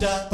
[0.00, 0.32] Hai,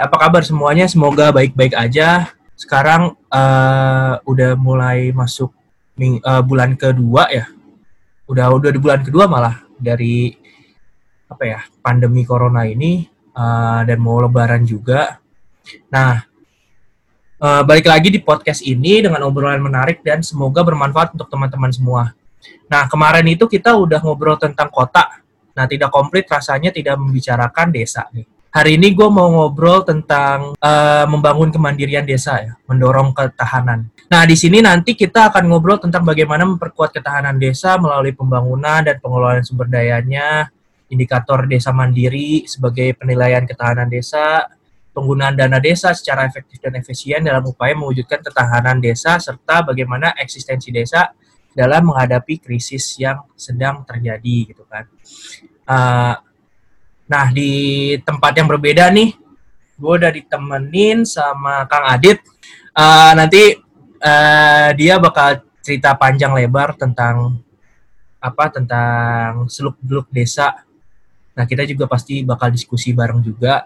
[0.00, 0.88] apa kabar semuanya?
[0.88, 2.32] Semoga baik-baik aja.
[2.56, 5.52] Sekarang uh, udah mulai masuk
[6.00, 7.52] ming, uh, bulan kedua ya.
[8.24, 10.32] Udah udah di bulan kedua malah dari
[11.28, 13.04] apa ya pandemi corona ini
[13.36, 15.20] uh, dan mau lebaran juga.
[15.92, 16.24] Nah,
[17.38, 22.02] uh, balik lagi di podcast ini dengan obrolan menarik dan semoga bermanfaat untuk teman-teman semua.
[22.68, 25.22] Nah, kemarin itu kita udah ngobrol tentang kota.
[25.56, 31.04] Nah, tidak komplit rasanya tidak membicarakan desa nih Hari ini gue mau ngobrol tentang uh,
[31.04, 33.92] membangun kemandirian desa ya, mendorong ketahanan.
[34.08, 38.96] Nah, di sini nanti kita akan ngobrol tentang bagaimana memperkuat ketahanan desa melalui pembangunan dan
[39.04, 40.48] pengelolaan sumber dayanya,
[40.88, 44.48] indikator desa mandiri sebagai penilaian ketahanan desa,
[44.98, 50.74] penggunaan dana desa secara efektif dan efisien dalam upaya mewujudkan ketahanan desa, serta bagaimana eksistensi
[50.74, 51.14] desa
[51.54, 54.90] dalam menghadapi krisis yang sedang terjadi gitu kan.
[55.62, 56.18] Uh,
[57.08, 59.16] Nah, di tempat yang berbeda nih,
[59.80, 62.20] gue udah ditemenin sama Kang Adit.
[62.76, 63.56] Uh, nanti
[64.04, 67.40] uh, dia bakal cerita panjang lebar tentang
[68.20, 70.52] apa tentang seluk-beluk desa.
[71.32, 73.64] Nah, kita juga pasti bakal diskusi bareng juga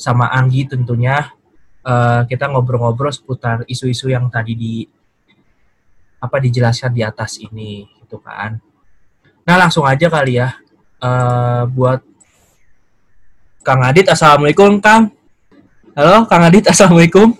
[0.00, 1.28] sama Anggi tentunya.
[1.80, 4.74] Uh, kita ngobrol-ngobrol seputar isu-isu yang tadi di
[6.20, 8.60] apa dijelaskan di atas ini gitu kan.
[9.44, 10.56] Nah, langsung aja kali ya.
[11.00, 12.04] Uh, buat
[13.64, 15.12] Kang Adit, Assalamualaikum Kang.
[15.96, 17.36] Halo Kang Adit, Assalamualaikum.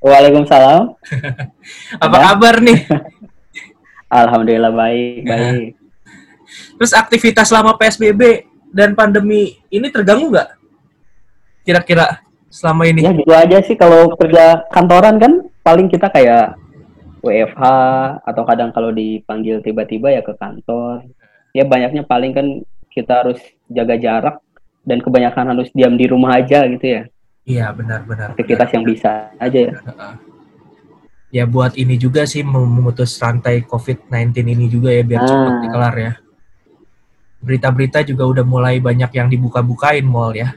[0.00, 0.96] Waalaikumsalam.
[2.04, 2.22] Apa ya?
[2.32, 2.78] kabar nih?
[4.06, 5.32] Alhamdulillah baik, ya.
[5.32, 5.72] baik.
[6.76, 10.55] Terus aktivitas selama PSBB dan pandemi ini terganggu nggak?
[11.66, 13.02] Kira-kira selama ini?
[13.02, 15.32] Ya gitu aja sih kalau kerja kantoran kan
[15.66, 16.54] paling kita kayak
[17.26, 17.62] WFH
[18.22, 21.02] atau kadang kalau dipanggil tiba-tiba ya ke kantor.
[21.50, 22.46] Ya banyaknya paling kan
[22.94, 24.38] kita harus jaga jarak
[24.86, 27.02] dan kebanyakan harus diam di rumah aja gitu ya.
[27.46, 28.38] Iya benar-benar.
[28.38, 29.72] Aktivitas yang bisa aja ya.
[31.34, 35.26] Ya buat ini juga sih memutus rantai COVID-19 ini juga ya biar ah.
[35.26, 36.12] cepat dikelar ya.
[37.42, 40.54] Berita-berita juga udah mulai banyak yang dibuka-bukain mall ya.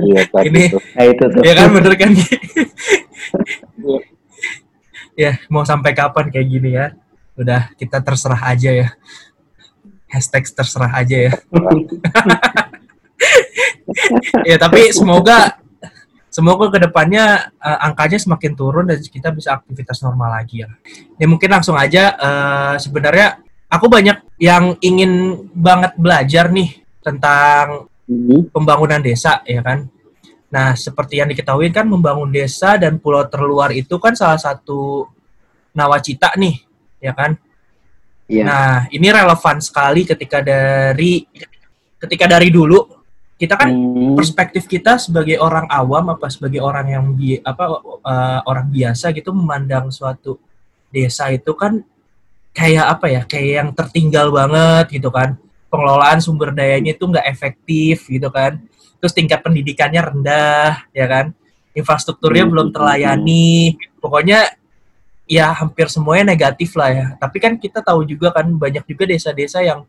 [0.00, 1.40] Iya, ini nah, itu tuh.
[1.44, 2.10] Ya kan bener kan?
[5.22, 6.96] ya mau sampai kapan kayak gini ya?
[7.36, 8.88] Udah kita terserah aja ya
[10.10, 11.32] hashtag terserah aja ya.
[14.48, 15.60] ya tapi semoga
[16.30, 20.68] semoga ke depannya uh, angkanya semakin turun dan kita bisa aktivitas normal lagi ya.
[21.20, 27.88] Ya mungkin langsung aja uh, sebenarnya aku banyak yang ingin banget belajar nih tentang
[28.54, 29.90] pembangunan desa ya kan.
[30.50, 35.10] Nah seperti yang diketahui kan membangun desa dan pulau terluar itu kan salah satu
[35.74, 36.62] nawacita nih
[37.02, 37.36] ya kan
[38.26, 38.46] Yeah.
[38.46, 41.22] Nah, ini relevan sekali ketika dari
[42.02, 42.82] ketika dari dulu
[43.38, 44.18] kita kan hmm.
[44.18, 47.64] perspektif kita sebagai orang awam apa sebagai orang yang bi apa
[48.02, 50.40] uh, orang biasa gitu memandang suatu
[50.90, 51.84] desa itu kan
[52.56, 55.36] kayak apa ya kayak yang tertinggal banget gitu kan
[55.68, 58.62] pengelolaan sumber dayanya itu nggak efektif gitu kan
[58.96, 61.36] terus tingkat pendidikannya rendah ya kan
[61.76, 62.52] infrastrukturnya hmm.
[62.52, 64.56] belum terlayani pokoknya
[65.26, 67.06] ya hampir semuanya negatif lah ya.
[67.18, 69.82] Tapi kan kita tahu juga kan banyak juga desa-desa yang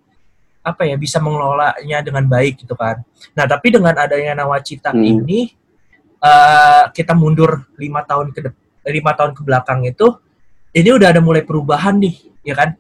[0.66, 3.00] apa ya bisa mengelolanya dengan baik gitu kan.
[3.38, 5.00] Nah tapi dengan adanya nawacita hmm.
[5.06, 5.54] ini
[6.20, 8.52] uh, kita mundur lima tahun ke
[8.92, 10.12] lima tahun ke belakang itu
[10.76, 12.76] ini udah ada mulai perubahan nih ya kan.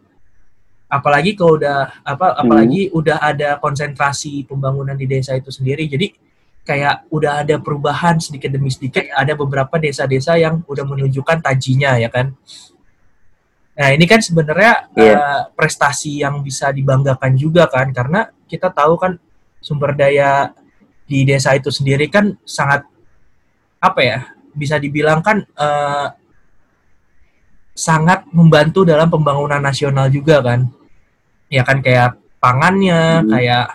[0.88, 2.96] Apalagi kalau udah apa apalagi hmm.
[2.96, 5.84] udah ada konsentrasi pembangunan di desa itu sendiri.
[5.88, 6.28] Jadi
[6.68, 12.12] kayak udah ada perubahan sedikit demi sedikit ada beberapa desa-desa yang udah menunjukkan tajinya ya
[12.12, 12.36] kan
[13.78, 15.00] nah ini kan sebenarnya yeah.
[15.00, 15.16] Iya.
[15.16, 19.16] uh, prestasi yang bisa dibanggakan juga kan karena kita tahu kan
[19.64, 20.52] sumber daya
[21.08, 22.84] di desa itu sendiri kan sangat
[23.80, 24.20] apa ya
[24.52, 26.12] bisa dibilang kan uh,
[27.78, 30.68] sangat membantu dalam pembangunan nasional juga kan
[31.48, 33.30] ya kan kayak pangannya hmm.
[33.32, 33.66] kayak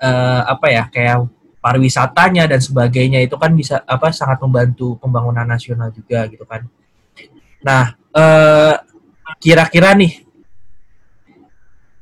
[0.00, 1.16] uh, apa ya kayak
[1.58, 6.64] pariwisatanya dan sebagainya itu kan bisa apa sangat membantu pembangunan nasional juga gitu kan.
[7.58, 8.74] Nah, eh,
[9.42, 10.22] kira-kira nih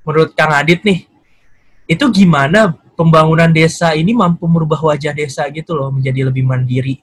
[0.05, 1.09] menurut Kang Adit nih
[1.89, 7.03] itu gimana pembangunan desa ini mampu merubah wajah desa gitu loh menjadi lebih mandiri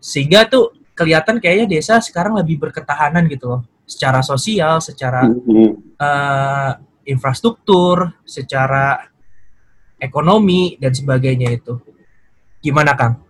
[0.00, 5.26] sehingga tuh kelihatan kayaknya desa sekarang lebih berketahanan gitu loh secara sosial, secara
[5.98, 6.72] uh,
[7.10, 9.10] infrastruktur, secara
[10.00, 11.76] ekonomi dan sebagainya itu.
[12.62, 13.20] Gimana Kang?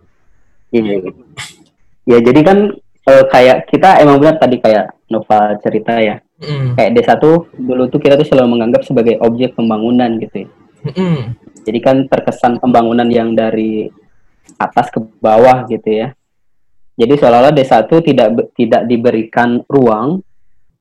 [0.71, 1.11] Iya.
[2.07, 2.57] Ya jadi kan
[3.05, 6.23] uh, kayak kita emang benar tadi kayak Nova cerita ya.
[6.41, 6.73] Mm.
[6.79, 10.49] Kayak desa tuh dulu tuh kita tuh selalu menganggap sebagai objek pembangunan gitu ya.
[10.95, 11.37] Mm.
[11.61, 13.91] Jadi kan terkesan pembangunan yang dari
[14.57, 16.07] atas ke bawah gitu ya.
[16.97, 20.21] Jadi seolah-olah desa itu tidak tidak diberikan ruang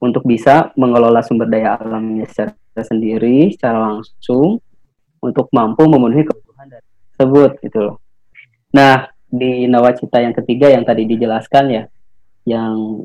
[0.01, 4.63] untuk bisa mengelola sumber daya alamnya secara sendiri, secara langsung,
[5.21, 6.67] untuk mampu memenuhi kebutuhan
[7.15, 7.97] tersebut gitu loh.
[8.73, 11.83] Nah, di nawacita yang ketiga yang tadi dijelaskan ya,
[12.49, 13.05] yang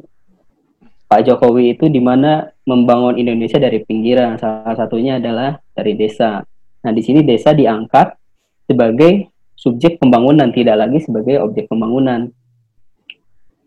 [1.06, 6.42] Pak Jokowi itu di mana membangun Indonesia dari pinggiran, salah satunya adalah dari desa.
[6.82, 8.18] Nah, di sini desa diangkat
[8.66, 12.30] sebagai subjek pembangunan, tidak lagi sebagai objek pembangunan.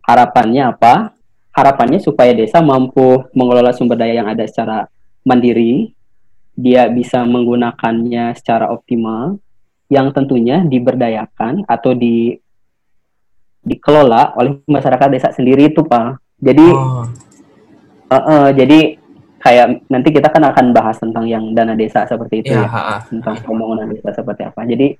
[0.02, 1.14] Harapannya apa?
[1.54, 4.86] Harapannya supaya desa mampu mengelola sumber daya yang ada secara
[5.28, 5.92] mandiri,
[6.56, 9.36] dia bisa menggunakannya secara optimal,
[9.92, 12.32] yang tentunya diberdayakan atau di
[13.60, 16.16] dikelola oleh masyarakat desa sendiri itu pak.
[16.40, 17.04] Jadi, oh.
[18.08, 18.96] uh, uh, jadi
[19.38, 23.38] kayak nanti kita kan akan bahas tentang yang dana desa seperti itu ya, ya tentang
[23.44, 24.66] pembangunan desa seperti apa.
[24.66, 24.98] Jadi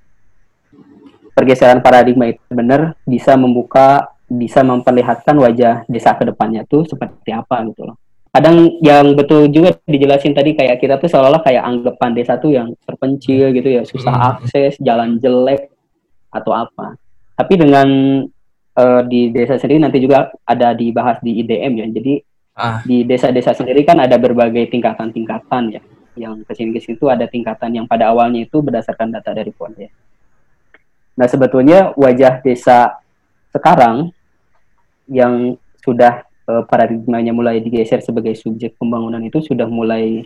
[1.35, 7.65] pergeseran paradigma itu benar bisa membuka bisa memperlihatkan wajah desa ke depannya tuh seperti apa
[7.71, 7.97] gitu loh.
[8.29, 12.77] Kadang yang betul juga dijelasin tadi kayak kita tuh seolah-olah kayak anggapan desa tuh yang
[12.85, 14.29] terpencil gitu ya, susah hmm.
[14.37, 15.73] akses, jalan jelek
[16.29, 16.93] atau apa.
[17.33, 17.89] Tapi dengan
[18.77, 21.87] uh, di desa sendiri nanti juga ada dibahas di IDM ya.
[21.89, 22.13] Jadi
[22.53, 22.79] ah.
[22.85, 25.81] di desa-desa sendiri kan ada berbagai tingkatan-tingkatan ya.
[26.19, 29.49] Yang ke sini ke sini itu ada tingkatan yang pada awalnya itu berdasarkan data dari
[29.49, 29.89] PON ya.
[31.17, 32.99] Nah sebetulnya wajah desa
[33.49, 34.13] sekarang
[35.09, 40.25] yang sudah uh, paradigmanya mulai digeser sebagai subjek pembangunan itu sudah mulai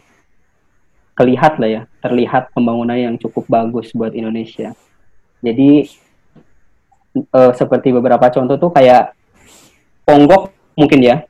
[1.13, 4.73] terlihat lah ya, terlihat pembangunan yang cukup bagus buat Indonesia.
[5.43, 5.85] Jadi
[7.35, 9.13] uh, seperti beberapa contoh tuh kayak
[10.03, 11.23] Ponggok mungkin ya,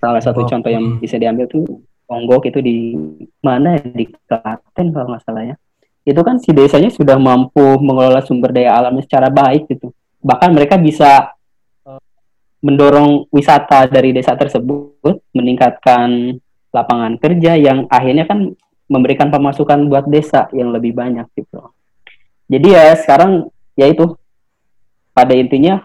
[0.00, 0.48] salah satu oh.
[0.48, 1.64] contoh yang bisa diambil tuh
[2.08, 2.96] Ponggok itu di
[3.44, 5.56] mana di Klaten kalau nggak salah ya.
[6.08, 9.92] Itu kan si desanya sudah mampu mengelola sumber daya alamnya secara baik gitu.
[10.24, 11.36] Bahkan mereka bisa
[12.58, 16.38] mendorong wisata dari desa tersebut, meningkatkan
[16.74, 18.52] lapangan kerja yang akhirnya kan
[18.88, 21.70] memberikan pemasukan buat desa yang lebih banyak gitu.
[22.48, 24.16] Jadi ya sekarang ya itu
[25.12, 25.84] pada intinya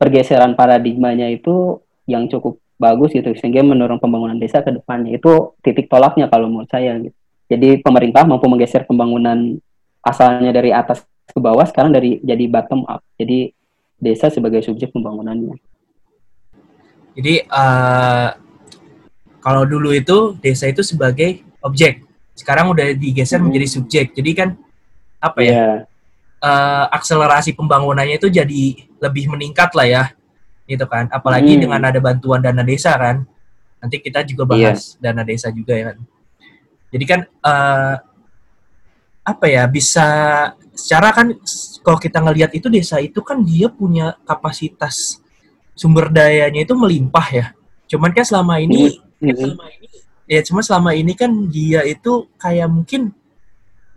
[0.00, 5.90] pergeseran paradigmanya itu yang cukup bagus gitu sehingga mendorong pembangunan desa ke depannya itu titik
[5.90, 7.14] tolaknya kalau menurut saya gitu.
[7.48, 9.58] Jadi pemerintah mampu menggeser pembangunan
[10.04, 13.04] asalnya dari atas ke bawah sekarang dari jadi bottom up.
[13.20, 13.52] Jadi
[13.98, 15.58] desa sebagai subjek pembangunannya.
[17.18, 18.30] Jadi uh,
[19.42, 22.06] kalau dulu itu desa itu sebagai objek,
[22.38, 23.50] sekarang udah digeser hmm.
[23.50, 24.06] menjadi subjek.
[24.14, 24.48] Jadi kan
[25.18, 25.52] apa ya?
[25.52, 25.76] Yeah.
[26.38, 30.04] Uh, akselerasi pembangunannya itu jadi lebih meningkat lah ya,
[30.70, 31.10] gitu kan.
[31.10, 31.62] Apalagi hmm.
[31.66, 33.26] dengan ada bantuan dana desa kan.
[33.82, 34.70] Nanti kita juga iya.
[34.70, 35.10] bahas yeah.
[35.10, 35.98] dana desa juga ya kan.
[36.94, 37.94] Jadi kan uh,
[39.28, 40.06] apa ya bisa
[40.72, 41.36] secara kan
[41.84, 45.20] kalau kita ngelihat itu desa itu kan dia punya kapasitas
[45.76, 47.46] sumber dayanya itu melimpah ya.
[47.88, 49.36] Cuman kan selama ini, mm -hmm.
[49.36, 49.88] selama ini
[50.28, 53.16] ya cuma selama ini kan dia itu kayak mungkin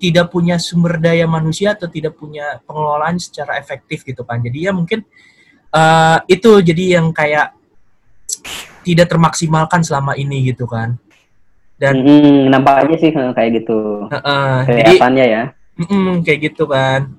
[0.01, 4.41] tidak punya sumber daya manusia atau tidak punya pengelolaan secara efektif gitu kan.
[4.41, 5.05] Jadi ya mungkin
[5.73, 7.53] uh, itu jadi yang kayak
[8.81, 10.97] tidak termaksimalkan selama ini gitu kan.
[11.81, 14.05] Dan mm, nampaknya sih kayak gitu.
[14.05, 15.43] Uh, uh, Kelihatannya ya.
[15.81, 17.09] Mm -mm, kayak gitu kan.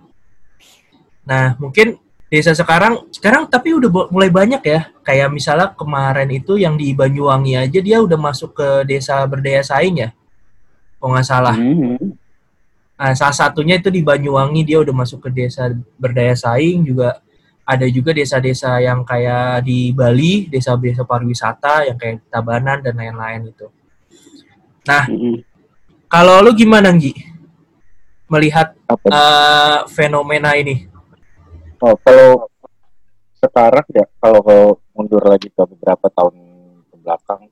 [1.26, 1.98] Nah, mungkin
[2.32, 7.60] desa sekarang sekarang tapi udah mulai banyak ya kayak misalnya kemarin itu yang di Banyuwangi
[7.60, 10.16] aja dia udah masuk ke desa berdaya saing ya
[10.96, 12.00] kalau nggak salah mm-hmm.
[12.96, 17.20] nah, salah satunya itu di Banyuwangi dia udah masuk ke desa berdaya saing juga
[17.68, 23.68] ada juga desa-desa yang kayak di Bali desa-desa pariwisata yang kayak Tabanan dan lain-lain itu
[24.82, 25.36] nah mm-hmm.
[26.10, 27.14] kalau lu gimana Gi
[28.32, 30.92] melihat uh, fenomena ini
[31.82, 32.46] Oh, kalau
[33.42, 36.38] sekarang ya, kalau, kalau mundur lagi ke beberapa tahun
[36.86, 37.50] ke belakang,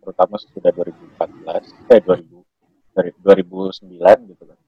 [0.00, 4.58] terutama sudah 2014, eh 2000, dari 2009 gitu kan.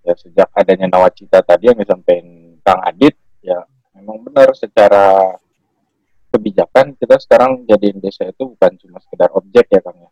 [0.00, 3.68] Ya sejak adanya nawacita tadi yang disampaikan Kang Adit, ya
[4.00, 5.36] memang benar secara
[6.32, 10.10] kebijakan kita sekarang jadi desa itu bukan cuma sekedar objek ya Kang ya.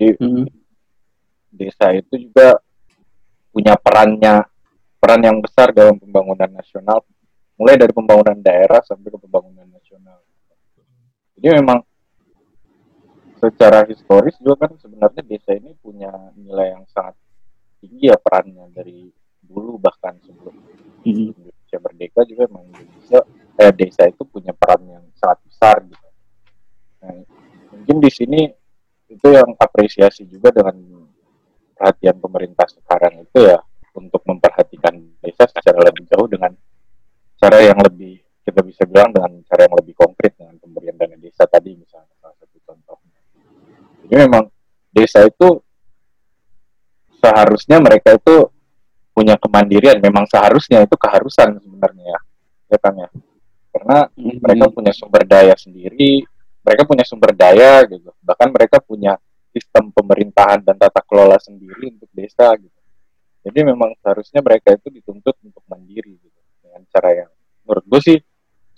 [0.00, 0.48] Jadi hmm.
[1.52, 2.56] desa itu juga
[3.52, 4.48] punya perannya
[4.96, 7.04] peran yang besar dalam pembangunan nasional
[7.60, 10.24] mulai dari pembangunan daerah sampai ke pembangunan nasional.
[11.36, 11.84] Jadi memang
[13.36, 17.20] secara historis juga kan sebenarnya desa ini punya nilai yang sangat
[17.84, 19.12] tinggi ya perannya dari
[19.44, 20.56] dulu bahkan sebelum
[21.04, 21.36] mm-hmm.
[21.36, 23.20] Indonesia merdeka juga memang Indonesia
[23.60, 26.08] eh, desa itu punya peran yang sangat besar besar gitu.
[27.04, 27.20] Nah,
[27.76, 28.40] mungkin di sini
[29.20, 30.72] itu yang apresiasi juga dengan
[31.76, 33.60] perhatian pemerintah sekarang itu ya
[33.92, 36.56] untuk memperhatikan desa secara lebih jauh dengan
[37.36, 41.44] cara yang lebih kita bisa bilang dengan cara yang lebih konkret dengan pemberian dana desa
[41.44, 43.20] tadi misalnya salah satu contohnya.
[44.08, 44.48] Jadi memang
[44.88, 45.60] desa itu
[47.20, 48.48] seharusnya mereka itu
[49.12, 52.20] punya kemandirian memang seharusnya itu keharusan sebenarnya ya
[52.72, 53.08] ya kan ya
[53.70, 54.40] karena Mhm.
[54.40, 56.24] mereka punya sumber daya sendiri
[56.60, 58.12] mereka punya sumber daya gitu.
[58.20, 59.16] Bahkan mereka punya
[59.50, 62.78] sistem pemerintahan dan tata kelola sendiri untuk desa gitu.
[63.40, 67.30] Jadi memang seharusnya mereka itu dituntut untuk mandiri gitu dengan cara yang
[67.64, 68.18] menurut gue sih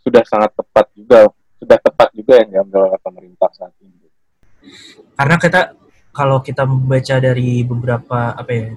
[0.03, 1.27] sudah sangat tepat juga
[1.59, 4.07] sudah tepat juga yang diambil oleh pemerintah saat ini.
[5.19, 5.61] Karena kita
[6.15, 8.71] kalau kita membaca dari beberapa apa ya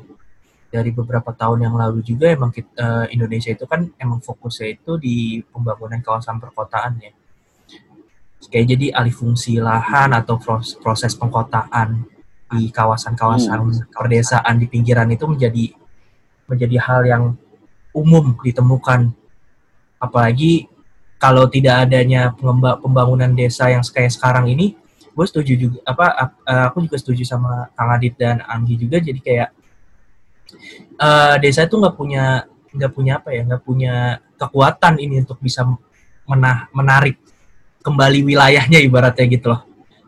[0.74, 5.00] dari beberapa tahun yang lalu juga emang kita, eh, Indonesia itu kan emang fokusnya itu
[5.00, 7.14] di pembangunan kawasan perkotaan ya
[8.50, 12.06] kayak jadi alih fungsi lahan atau pros- proses pengkotaan
[12.56, 15.74] di kawasan-kawasan perdesaan di pinggiran itu menjadi
[16.46, 17.24] menjadi hal yang
[17.92, 19.10] umum ditemukan.
[19.98, 20.70] Apalagi
[21.18, 22.36] kalau tidak adanya
[22.84, 24.78] pembangunan desa yang kayak sekarang ini
[25.16, 29.02] gue setuju juga apa ap- eh, aku juga setuju sama Kang Adit dan Anggi juga.
[29.02, 29.50] Jadi kayak
[31.02, 35.64] eh, desa itu nggak punya nggak punya apa ya nggak punya kekuatan ini untuk bisa
[36.28, 37.16] menah, menarik
[37.86, 39.62] kembali wilayahnya ibaratnya gitu loh.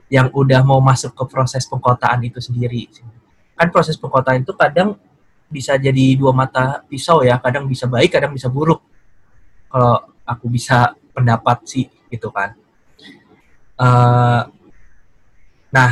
[0.10, 2.90] Yang udah mau masuk ke proses pengkotaan itu sendiri.
[3.54, 4.98] Kan proses pengkotaan itu kadang
[5.46, 7.38] bisa jadi dua mata pisau ya.
[7.38, 8.82] Kadang bisa baik kadang bisa buruk.
[9.70, 12.58] Kalau aku bisa pendapat sih gitu kan.
[13.78, 14.42] Eh,
[15.70, 15.92] nah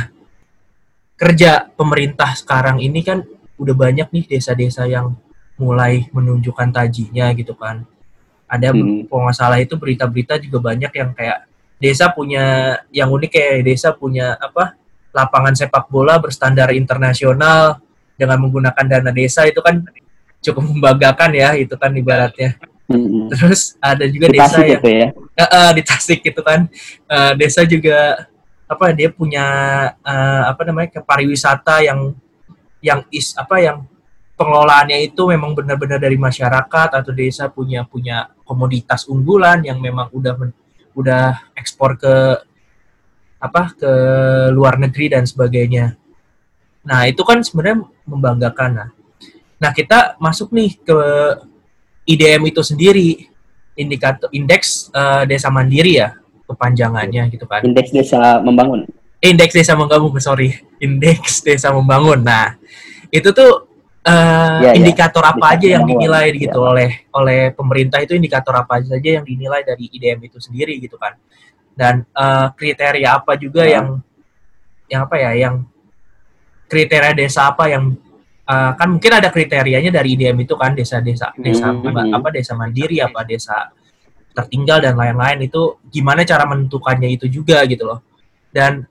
[1.14, 3.22] kerja pemerintah sekarang ini kan
[3.56, 5.14] udah banyak nih desa-desa yang
[5.56, 7.86] mulai menunjukkan tajinya gitu kan.
[8.46, 9.08] Ada Hmm.
[9.08, 13.92] kalau nggak salah itu berita-berita juga banyak yang kayak desa punya yang unik kayak desa
[13.92, 14.76] punya apa
[15.12, 17.80] lapangan sepak bola berstandar internasional
[18.16, 19.84] dengan menggunakan dana desa itu kan
[20.40, 22.56] cukup membanggakan ya itu kan ibaratnya
[22.86, 23.34] Mhm.
[23.34, 25.10] terus ada juga Di desa yang ya.
[25.10, 26.70] Eh, eh, di Tasik gitu kan
[27.10, 28.30] Eh, desa juga
[28.70, 29.42] apa dia punya
[30.06, 32.14] eh, apa namanya pariwisata yang
[32.78, 33.82] yang is apa yang
[34.38, 40.34] pengelolaannya itu memang benar-benar dari masyarakat atau desa punya punya komoditas unggulan yang memang udah
[40.38, 40.54] men-
[40.96, 42.14] udah ekspor ke
[43.36, 43.92] apa ke
[44.50, 45.94] luar negeri dan sebagainya.
[46.88, 48.70] Nah itu kan sebenarnya membanggakan.
[48.72, 48.88] Nah,
[49.60, 50.98] nah kita masuk nih ke
[52.08, 53.28] IDM itu sendiri
[53.76, 58.86] indikator indeks eh, desa mandiri ya kepanjangannya gitu kan Indeks desa membangun.
[59.18, 62.54] indeks desa membangun sorry indeks desa membangun nah
[63.10, 63.65] itu tuh
[64.06, 64.70] eh, Ya, ya.
[64.78, 66.38] indikator apa Desa aja yang dinilai Ya.
[66.46, 70.94] gitu oleh oleh pemerintah itu indikator apa saja yang dinilai dari IDM itu sendiri gitu
[70.96, 71.18] kan
[71.74, 73.82] dan eh, kriteria apa juga Ya.
[73.82, 73.86] yang
[74.86, 75.54] yang apa ya yang
[76.70, 77.94] kriteria desa apa yang
[78.46, 82.14] eh, kan mungkin ada kriterianya dari IDM itu kan desa-desa desa Hmm.
[82.14, 83.74] apa desa mandiri apa desa
[84.36, 88.04] tertinggal dan lain-lain itu gimana cara menentukannya itu juga gitu loh
[88.52, 88.84] dan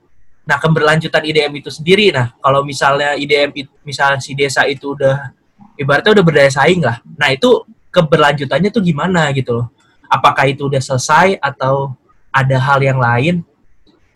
[0.46, 2.14] nah keberlanjutan IDM itu sendiri.
[2.14, 5.34] Nah kalau misalnya IDM it- misal si desa itu udah
[5.74, 7.02] ibaratnya udah berdaya saing lah.
[7.18, 9.66] Nah itu keberlanjutannya tuh gimana gitu loh?
[10.06, 11.98] Apakah itu udah selesai atau
[12.30, 13.42] ada hal yang lain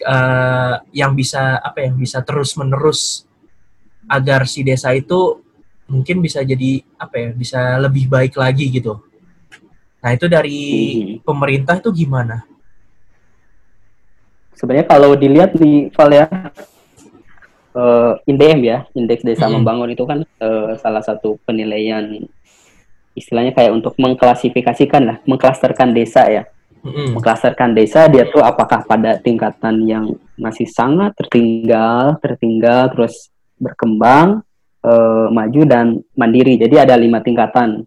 [0.00, 3.26] eh, yang bisa apa yang bisa terus menerus
[4.08, 5.42] agar si desa itu
[5.90, 9.02] mungkin bisa jadi apa ya bisa lebih baik lagi gitu?
[10.00, 10.60] Nah itu dari
[10.94, 11.26] Mhm.
[11.26, 12.46] pemerintah itu gimana
[14.61, 16.29] Sebenarnya kalau dilihat di Val ya,
[17.73, 19.64] eh, INDM ya, Indeks Desa Mhm.
[19.64, 22.05] Membangun itu kan eh, salah satu penilaian
[23.17, 26.45] istilahnya kayak untuk mengklasifikasikan lah, mengklasterkan desa ya.
[26.81, 27.17] Mm-mm.
[27.17, 34.45] Mengklasterkan desa dia tuh apakah pada tingkatan yang masih sangat tertinggal, tertinggal terus berkembang,
[34.85, 36.61] eh, maju dan mandiri.
[36.61, 37.85] Jadi ada lima tingkatan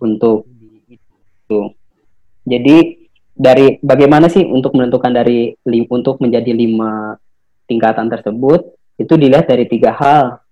[0.00, 0.48] untuk
[0.88, 1.60] itu.
[2.44, 2.99] Jadi
[3.40, 7.16] dari bagaimana sih untuk menentukan dari lim, untuk menjadi lima
[7.64, 8.68] tingkatan tersebut
[9.00, 10.44] itu dilihat dari tiga hal.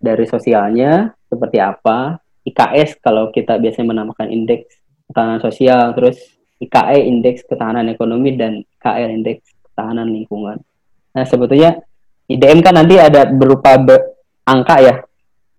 [0.00, 2.16] Dari sosialnya seperti apa?
[2.44, 4.72] IKS kalau kita biasanya menamakan indeks
[5.08, 6.16] ketahanan sosial terus
[6.60, 10.60] IKE indeks ketahanan ekonomi dan KL indeks ketahanan lingkungan.
[11.12, 11.80] Nah sebetulnya
[12.24, 14.94] IDM kan nanti ada berupa be- angka ya?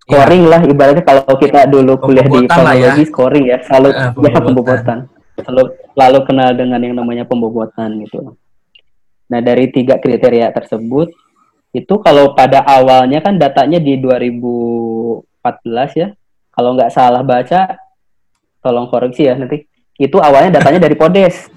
[0.06, 2.92] Scoring lah ibaratnya kalau kita dulu kuliah di Pembobotan lah ya.
[3.02, 4.98] scoring ya selalu Eh, ya pembobotan.
[5.36, 8.36] Selalu lalu kenal dengan yang namanya pembobotan gitu.
[9.28, 11.12] Nah dari tiga kriteria tersebut
[11.76, 15.28] itu kalau pada awalnya kan datanya di 2014
[15.92, 16.08] ya,
[16.48, 17.76] kalau nggak salah baca,
[18.64, 19.68] tolong koreksi ya nanti.
[20.00, 21.52] Itu awalnya datanya dari Podes.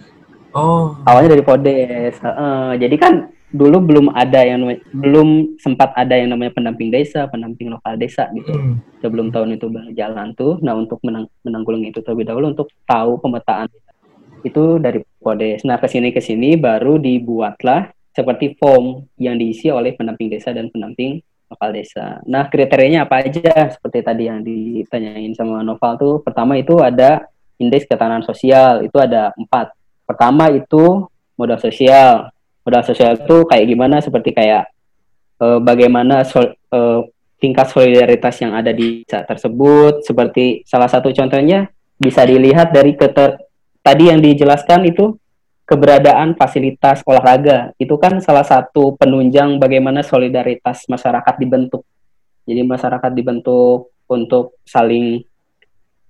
[0.51, 0.99] Oh.
[1.07, 2.19] Awalnya dari Podes.
[2.19, 4.61] Uh, jadi kan dulu belum ada yang
[4.93, 8.53] belum sempat ada yang namanya pendamping desa, pendamping lokal desa gitu.
[8.53, 8.77] Hmm.
[9.01, 10.61] Sebelum tahun itu berjalan tuh.
[10.61, 13.65] Nah, untuk menang, menanggulangi itu terlebih dahulu untuk tahu pemetaan
[14.45, 15.65] itu dari Podes.
[15.65, 20.69] Nah, ke sini ke sini baru dibuatlah seperti form yang diisi oleh pendamping desa dan
[20.69, 22.21] pendamping lokal desa.
[22.29, 23.73] Nah, kriterianya apa aja?
[23.73, 27.25] Seperti tadi yang ditanyain sama Noval tuh, pertama itu ada
[27.57, 29.73] indeks ketahanan sosial, itu ada empat.
[30.05, 32.29] Pertama itu modal sosial,
[32.69, 33.97] modal sosial itu kayak gimana?
[33.97, 34.69] Seperti kayak
[35.41, 37.01] uh, bagaimana sol, uh,
[37.41, 40.05] tingkat solidaritas yang ada di desa tersebut.
[40.05, 41.65] Seperti salah satu contohnya
[41.97, 43.41] bisa dilihat dari keter
[43.81, 45.17] tadi yang dijelaskan itu
[45.65, 47.73] keberadaan fasilitas olahraga.
[47.81, 51.81] Itu kan salah satu penunjang bagaimana solidaritas masyarakat dibentuk.
[52.45, 55.25] Jadi masyarakat dibentuk untuk saling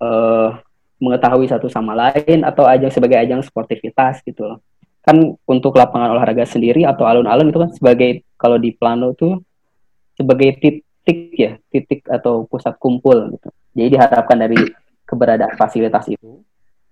[0.04, 0.60] uh,
[1.00, 4.60] mengetahui satu sama lain atau ajang sebagai ajang sportivitas gitu loh
[5.00, 5.16] kan
[5.48, 9.40] untuk lapangan olahraga sendiri atau alun-alun itu kan sebagai kalau di plano tuh
[10.12, 13.48] sebagai titik ya titik atau pusat kumpul gitu.
[13.72, 14.60] Jadi diharapkan dari
[15.08, 16.44] keberadaan fasilitas itu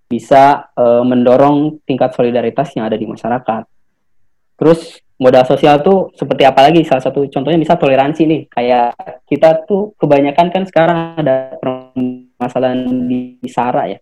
[0.09, 3.63] bisa e, mendorong tingkat solidaritas yang ada di masyarakat.
[4.57, 6.81] Terus modal sosial tuh seperti apa lagi?
[6.89, 8.43] Salah satu contohnya bisa toleransi nih.
[8.49, 8.97] Kayak
[9.29, 14.01] kita tuh kebanyakan kan sekarang ada permasalahan di Sara ya.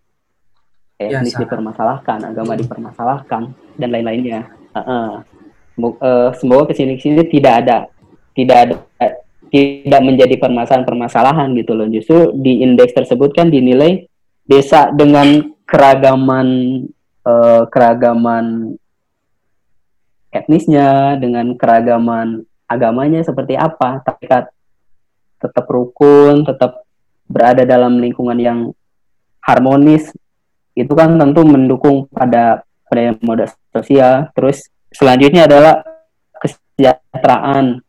[0.96, 4.50] Etnis ya, dipermasalahkan agama dipermasalahkan dan lain-lainnya.
[4.76, 6.32] Uh -uh.
[6.36, 7.78] Semoga ke sini sini tidak ada
[8.32, 8.76] tidak ada
[9.52, 11.86] tidak menjadi permasalahan-permasalahan gitu loh.
[11.88, 14.08] Justru di indeks tersebut kan dinilai
[14.44, 16.48] desa dengan keragaman
[17.26, 18.76] uh, keragaman
[20.30, 24.26] etnisnya, dengan keragaman agamanya seperti apa, tapi
[25.38, 26.84] tetap rukun, tetap
[27.26, 28.58] berada dalam lingkungan yang
[29.40, 30.10] harmonis,
[30.76, 34.30] itu kan tentu mendukung pada pada modal sosial.
[34.32, 35.82] Terus selanjutnya adalah
[36.38, 37.82] kesejahteraan.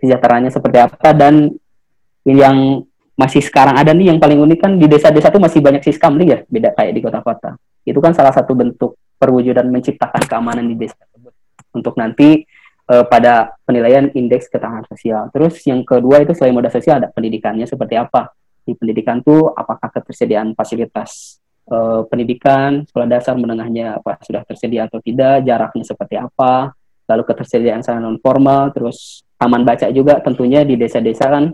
[0.00, 1.48] Kesejahteraannya seperti apa dan
[2.28, 6.28] yang masih sekarang ada nih yang paling unik kan di desa-desa itu masih banyak siskamling
[6.34, 7.56] ya, beda kayak di kota-kota.
[7.86, 11.32] Itu kan salah satu bentuk perwujudan menciptakan keamanan di desa tersebut.
[11.72, 12.42] Untuk nanti
[12.90, 15.30] uh, pada penilaian indeks ketahanan sosial.
[15.30, 18.34] Terus yang kedua itu selain modal sosial ada pendidikannya seperti apa.
[18.64, 25.00] Di pendidikan tuh apakah ketersediaan fasilitas uh, pendidikan sekolah dasar menengahnya apa sudah tersedia atau
[25.00, 26.72] tidak, jaraknya seperti apa,
[27.08, 31.44] lalu ketersediaan sarana non formal, terus taman baca juga tentunya di desa-desa kan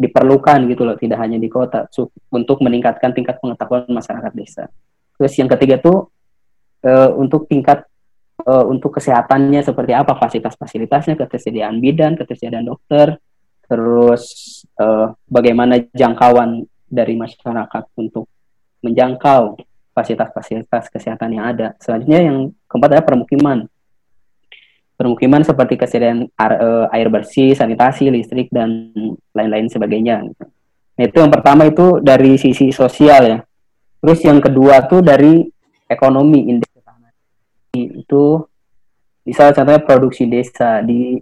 [0.00, 1.84] diperlukan gitu loh, tidak hanya di kota
[2.32, 4.64] untuk meningkatkan tingkat pengetahuan masyarakat desa.
[5.20, 6.08] Terus yang ketiga tuh
[6.88, 7.84] uh, untuk tingkat
[8.48, 13.20] uh, untuk kesehatannya seperti apa fasilitas-fasilitasnya, ketersediaan bidan, ketersediaan dokter,
[13.68, 14.24] terus
[14.80, 18.24] uh, bagaimana jangkauan dari masyarakat untuk
[18.80, 19.60] menjangkau
[19.94, 21.76] fasilitas-fasilitas kesehatan yang ada.
[21.80, 23.58] Selanjutnya yang keempat adalah permukiman.
[24.96, 28.92] Permukiman seperti kesediaan air, eh, air bersih, sanitasi, listrik, dan
[29.32, 30.28] lain-lain sebagainya.
[31.00, 33.38] Nah, itu yang pertama itu dari sisi sosial ya.
[34.00, 35.48] Terus yang kedua tuh dari
[35.88, 37.12] ekonomi indeks ketahanan
[37.72, 38.24] itu
[39.24, 41.20] misal contohnya produksi desa di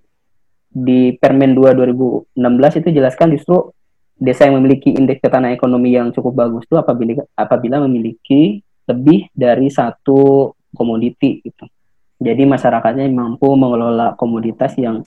[0.69, 3.73] di Permen 2 2016 itu jelaskan justru
[4.19, 8.59] desa yang memiliki indeks ketahanan ekonomi yang cukup bagus itu apabila apabila memiliki
[8.91, 11.65] lebih dari satu komoditi gitu.
[12.19, 15.07] Jadi masyarakatnya mampu mengelola komoditas yang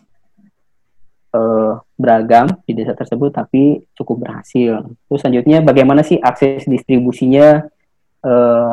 [1.35, 4.87] uh, beragam di desa tersebut tapi cukup berhasil.
[5.07, 7.67] Terus selanjutnya bagaimana sih akses distribusinya
[8.23, 8.71] uh,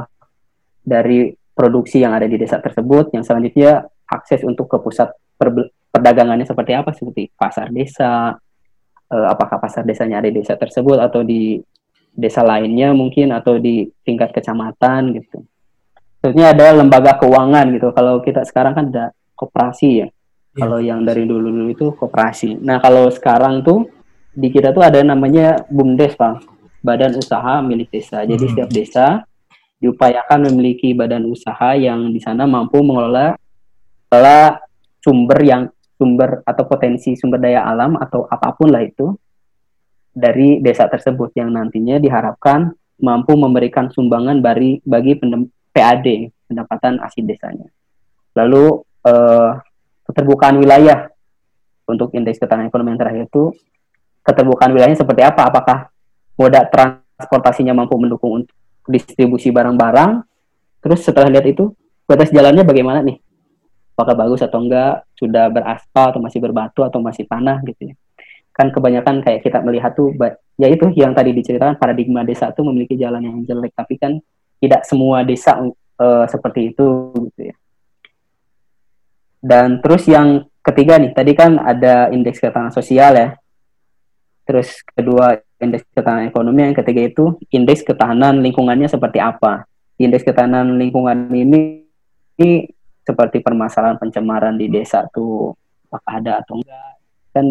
[0.87, 3.11] dari produksi yang ada di desa tersebut.
[3.11, 5.11] Yang selanjutnya akses untuk ke pusat
[5.91, 8.39] perdagangannya seperti apa seperti pasar desa,
[9.13, 11.61] uh, apakah pasar desanya ada di desa tersebut atau di
[12.13, 15.45] desa lainnya mungkin atau di tingkat kecamatan gitu.
[16.19, 17.95] Sebenarnya ada lembaga keuangan gitu.
[17.95, 19.07] Kalau kita sekarang kan ada
[19.39, 19.99] koperasi ya.
[20.03, 20.11] Yeah.
[20.59, 22.59] Kalau yang dari dulu-dulu itu koperasi.
[22.59, 23.87] Nah, kalau sekarang tuh
[24.35, 26.43] di kita tuh ada namanya BUMDes, Pak.
[26.83, 28.27] Badan Usaha Milik Desa.
[28.27, 28.51] Jadi hmm.
[28.51, 29.07] setiap desa
[29.79, 33.39] diupayakan memiliki badan usaha yang di sana mampu mengelola
[34.99, 39.11] sumber yang sumber atau potensi sumber daya alam atau apa pun lah itu
[40.15, 42.71] dari desa tersebut yang nantinya diharapkan
[43.03, 45.19] mampu memberikan sumbangan bagi bagi
[45.75, 46.07] PAD
[46.51, 47.67] pendapatan asli desanya.
[48.35, 49.51] Lalu eh,
[50.07, 51.11] keterbukaan wilayah
[51.87, 53.55] untuk indeks ketahanan ekonomi yang terakhir itu
[54.27, 55.47] keterbukaan wilayahnya seperti apa?
[55.47, 55.79] Apakah
[56.35, 58.55] moda transportasinya mampu mendukung untuk
[58.91, 60.25] distribusi barang-barang?
[60.83, 61.71] Terus setelah lihat itu
[62.09, 63.19] batas jalannya bagaimana nih?
[63.99, 67.95] Apakah bagus atau enggak, sudah beraspal atau masih berbatu atau masih tanah gitu ya.
[68.55, 70.15] Kan kebanyakan kayak kita melihat tuh,
[70.55, 74.23] ya itu yang tadi diceritakan paradigma desa tuh memiliki jalan yang jelek, tapi kan
[74.63, 75.59] tidak semua desa
[75.99, 77.55] uh, seperti itu gitu ya.
[79.43, 83.29] Dan terus yang ketiga nih, tadi kan ada indeks ketahanan sosial ya.
[84.47, 89.67] Terus kedua indeks ketahanan ekonomi, yang ketiga itu indeks ketahanan lingkungannya seperti apa.
[89.99, 91.83] Indeks ketahanan lingkungan ini,
[92.39, 92.78] ini
[93.09, 95.57] seperti permasalahan pencemaran di desa tuh
[95.89, 96.93] apakah ada atau enggak.
[97.33, 97.45] Kan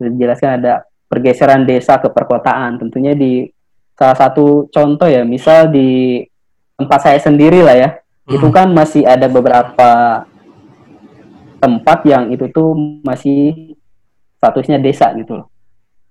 [0.00, 2.80] dijelaskan ada pergeseran desa ke perkotaan.
[2.80, 3.44] Tentunya di
[3.92, 6.24] salah satu contoh ya, misal di
[6.80, 8.36] tempat saya sendiri lah ya, hmm.
[8.36, 10.24] itu kan masih ada beberapa
[11.60, 13.76] tempat yang itu tuh masih
[14.36, 15.48] statusnya desa gitu loh.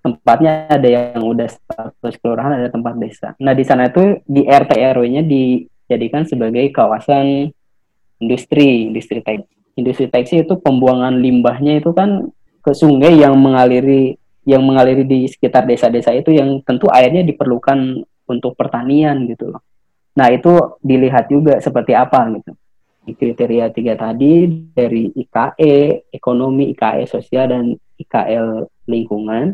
[0.01, 3.33] Tempatnya ada yang udah status kelurahan, ada tempat desa.
[3.41, 7.49] Nah di sana itu di RT RW-nya dijadikan sebagai kawasan
[8.19, 9.47] industri, industri teks.
[9.75, 12.31] Industri tekstil itu pembuangan limbahnya itu kan
[12.63, 14.15] ke sungai yang mengaliri
[14.47, 19.61] yang mengaliri di sekitar desa-desa itu yang tentu airnya diperlukan untuk pertanian gitu loh.
[20.15, 22.55] Nah itu dilihat juga seperti apa gitu
[23.13, 29.53] kriteria tiga tadi dari IKE, ekonomi, IKE sosial, dan IKL lingkungan.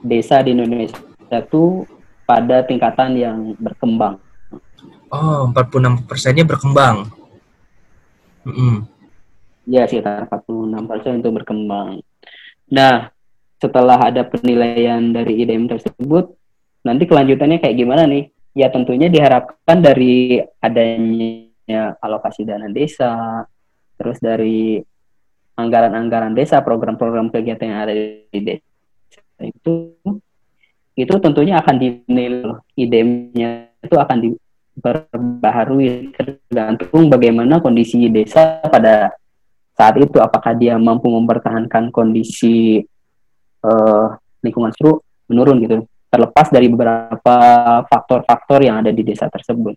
[0.00, 0.96] desa di Indonesia
[1.28, 1.84] itu
[2.24, 4.16] pada tingkatan yang berkembang.
[5.08, 7.08] Oh, 46 persennya berkembang.
[8.44, 8.74] Mm -hmm.
[9.68, 12.00] Ya, sekitar 46 persen itu berkembang.
[12.68, 13.12] Nah,
[13.58, 16.34] setelah ada penilaian dari IDM tersebut,
[16.86, 18.30] nanti kelanjutannya kayak gimana nih?
[18.54, 23.44] Ya tentunya diharapkan dari adanya alokasi dana desa,
[23.98, 24.78] terus dari
[25.58, 28.68] anggaran-anggaran desa, program-program kegiatan yang ada di desa
[29.42, 29.94] itu
[30.98, 36.10] itu tentunya akan dinilai idemnya itu akan diperbaharui.
[36.10, 39.14] Tergantung bagaimana kondisi desa pada
[39.78, 40.18] saat itu.
[40.18, 42.82] Apakah dia mampu mempertahankan kondisi
[43.64, 45.76] uh, lingkungan seru menurun gitu.
[46.08, 47.36] Terlepas dari beberapa
[47.84, 49.76] faktor-faktor yang ada di desa tersebut.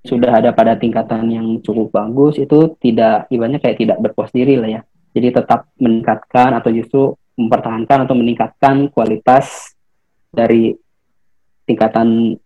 [0.00, 4.80] Sudah ada pada tingkatan yang cukup bagus itu tidak ibaratnya kayak tidak berpuas diri lah
[4.80, 4.80] ya.
[5.12, 9.76] Jadi tetap meningkatkan atau justru mempertahankan atau meningkatkan kualitas
[10.32, 10.72] dari
[11.68, 12.40] tingkatan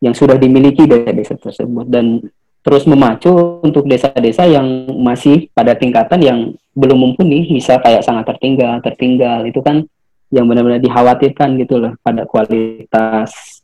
[0.00, 1.84] yang sudah dimiliki dari desa tersebut.
[1.84, 2.24] Dan
[2.64, 6.38] terus memacu untuk desa-desa yang masih pada tingkatan yang
[6.72, 9.84] belum mumpuni bisa kayak sangat tertinggal tertinggal itu kan
[10.34, 13.62] yang benar-benar dikhawatirkan gitu loh pada kualitas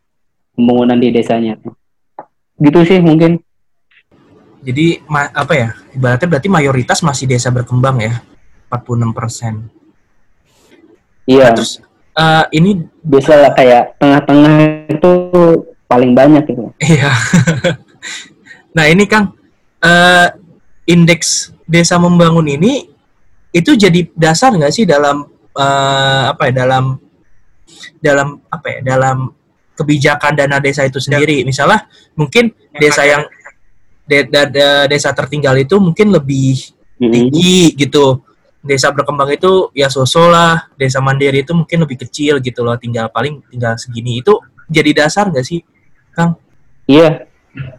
[0.55, 1.59] pembangunan di desanya
[2.63, 3.43] gitu sih mungkin
[4.63, 5.03] jadi
[5.35, 8.23] apa ya ibaratnya berarti mayoritas masih desa berkembang ya
[8.71, 9.55] 46 persen
[11.27, 11.83] iya nah, terus
[12.15, 14.55] uh, ini biasalah kayak tengah-tengah
[14.93, 15.13] itu
[15.91, 16.71] paling banyak gitu.
[16.79, 17.11] Iya.
[18.71, 19.35] nah ini Kang,
[19.83, 20.29] uh,
[20.87, 22.87] indeks desa membangun ini
[23.51, 25.27] itu jadi dasar nggak sih dalam
[25.61, 26.97] uh, apa ya dalam
[28.01, 29.31] dalam apa ya dalam
[29.77, 31.41] kebijakan dana desa itu sendiri.
[31.41, 31.47] Ya.
[31.47, 33.25] Misalnya mungkin desa yang
[34.05, 37.81] de, de, de, desa tertinggal itu mungkin lebih tinggi mm -hmm.
[37.81, 38.07] gitu.
[38.61, 40.69] Desa berkembang itu ya sosok lah.
[40.77, 42.77] Desa mandiri itu mungkin lebih kecil gitu loh.
[42.77, 44.21] Tinggal paling tinggal segini.
[44.21, 45.65] Itu jadi dasar nggak sih
[46.13, 46.37] kang?
[46.85, 47.25] Iya.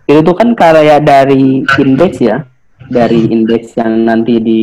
[0.09, 2.49] Itu tuh kan karya dari indeks ya.
[2.91, 4.61] Dari indeks yang nanti di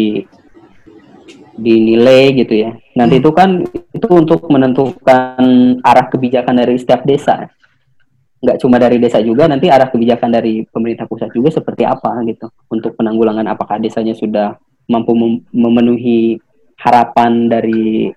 [1.58, 3.22] dinilai gitu ya nanti hmm.
[3.22, 3.50] itu kan
[3.94, 7.46] itu untuk menentukan arah kebijakan dari setiap desa
[8.38, 12.50] nggak cuma dari desa juga nanti arah kebijakan dari pemerintah pusat juga seperti apa gitu
[12.70, 14.54] untuk penanggulangan apakah desanya sudah
[14.86, 16.38] mampu mem memenuhi
[16.78, 18.10] harapan dari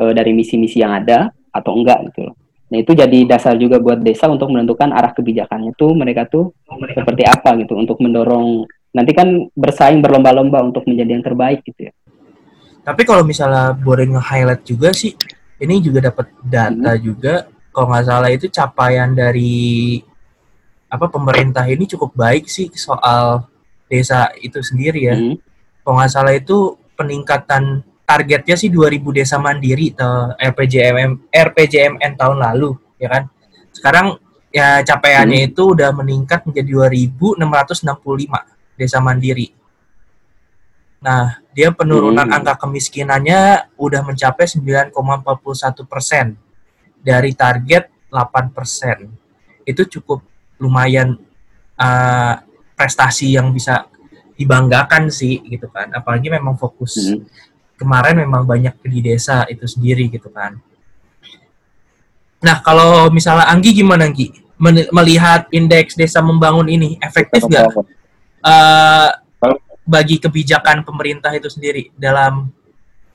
[0.00, 2.34] uh, dari misi-misi yang ada atau enggak gitu loh.
[2.66, 6.56] Nah itu jadi dasar juga buat desa untuk menentukan arah kebijakannya tuh mereka tuh
[6.96, 8.64] seperti apa gitu untuk mendorong
[8.96, 11.94] nanti kan bersaing berlomba-lomba untuk menjadi yang terbaik gitu ya.
[12.86, 15.18] Tapi kalau misalnya boleh nge-highlight juga sih,
[15.58, 17.02] ini juga dapat data hmm.
[17.02, 19.98] juga kalau nggak salah itu capaian dari
[20.86, 23.50] apa pemerintah ini cukup baik sih soal
[23.90, 25.18] desa itu sendiri ya.
[25.18, 25.36] Hmm
[25.86, 32.74] kalau nggak salah itu peningkatan targetnya sih 2000 desa mandiri ke RPJMM RPJMN tahun lalu
[32.98, 33.30] ya kan
[33.70, 34.18] sekarang
[34.50, 37.86] ya capaiannya itu udah meningkat menjadi 2.665
[38.74, 39.54] desa mandiri.
[41.06, 42.34] Nah, dia penurunan Hmm.
[42.34, 46.34] angka kemiskinannya udah mencapai 9,41 persen
[46.98, 49.14] dari target 8 persen.
[49.62, 50.26] Itu cukup
[50.58, 51.14] lumayan
[51.78, 52.34] uh,
[52.74, 53.86] prestasi yang bisa
[54.34, 55.94] dibanggakan sih gitu kan.
[55.94, 57.22] Apalagi memang fokus Hmm.
[57.78, 60.58] kemarin memang banyak di desa itu sendiri gitu kan.
[62.42, 64.34] Nah, kalau misalnya Anggi gimana Anggi?
[64.58, 67.86] Men- melihat indeks desa membangun ini efektif nggak membangun.
[69.86, 72.50] Bagi kebijakan pemerintah itu sendiri dalam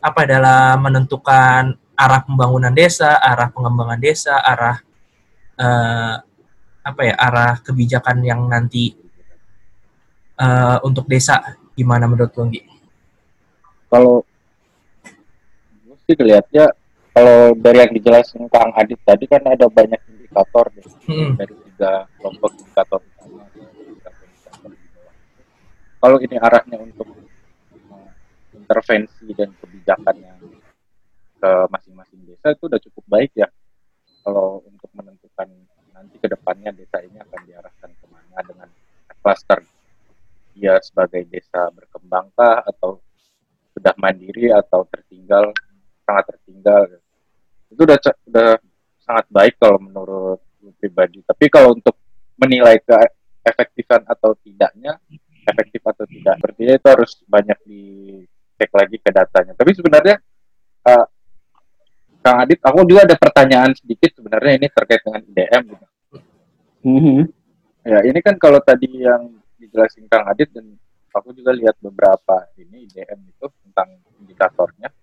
[0.02, 4.80] apa dalam menentukan arah pembangunan desa, arah pengembangan desa, arah
[5.60, 6.16] eh,
[6.82, 8.96] apa ya arah kebijakan yang nanti
[10.40, 12.62] eh, untuk desa gimana menurut lo, Anggi?
[13.92, 14.16] kalau
[15.86, 16.72] gue sih lihatnya
[17.12, 21.36] kalau dari yang dijelasin Kang Adit tadi kan ada banyak indikator Hmm.
[21.36, 25.14] dari tiga kelompok indikator utama ke indikator-indikator di bawah.
[26.02, 27.06] Kalau ini arahnya untuk
[27.94, 28.12] uh,
[28.58, 30.40] intervensi dan kebijakan yang
[31.38, 33.46] ke masing-masing desa itu udah cukup baik ya.
[34.26, 35.46] Kalau untuk menentukan
[35.94, 38.70] nanti ke depannya desa ini akan diarahkan ke mana dengan
[39.22, 39.62] cluster
[40.58, 43.00] dia sebagai desa berkembangkah atau
[43.78, 45.54] sudah mandiri atau tertinggal
[46.04, 46.82] sangat tertinggal
[47.72, 48.52] itu udah udah
[49.00, 50.42] sangat baik kalau menurut
[50.82, 51.96] pribadi tapi kalau untuk
[52.36, 52.98] menilai ke
[53.48, 55.00] efektifan atau tidaknya
[55.46, 60.16] efektif atau tidak berarti itu harus banyak dicek lagi ke datanya tapi sebenarnya
[60.86, 61.06] eh,
[62.22, 65.86] Kang Adit aku juga ada pertanyaan sedikit sebenarnya ini terkait dengan IDM gitu.
[66.86, 67.20] Mhm.
[67.82, 70.78] Ya, ini kan kalau tadi yang dijelasin Kang Adit dan
[71.10, 73.90] aku juga lihat beberapa ini IDM itu tentang
[74.22, 74.94] indikatornya.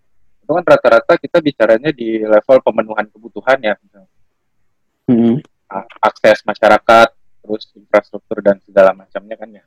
[0.47, 3.75] Itu kan rata-rata kita bicaranya di level pemenuhan kebutuhan ya.
[5.11, 5.43] Mhm.
[5.75, 7.09] A- Akses masyarakat,
[7.43, 9.65] terus infrastruktur dan segala macamnya kan ya.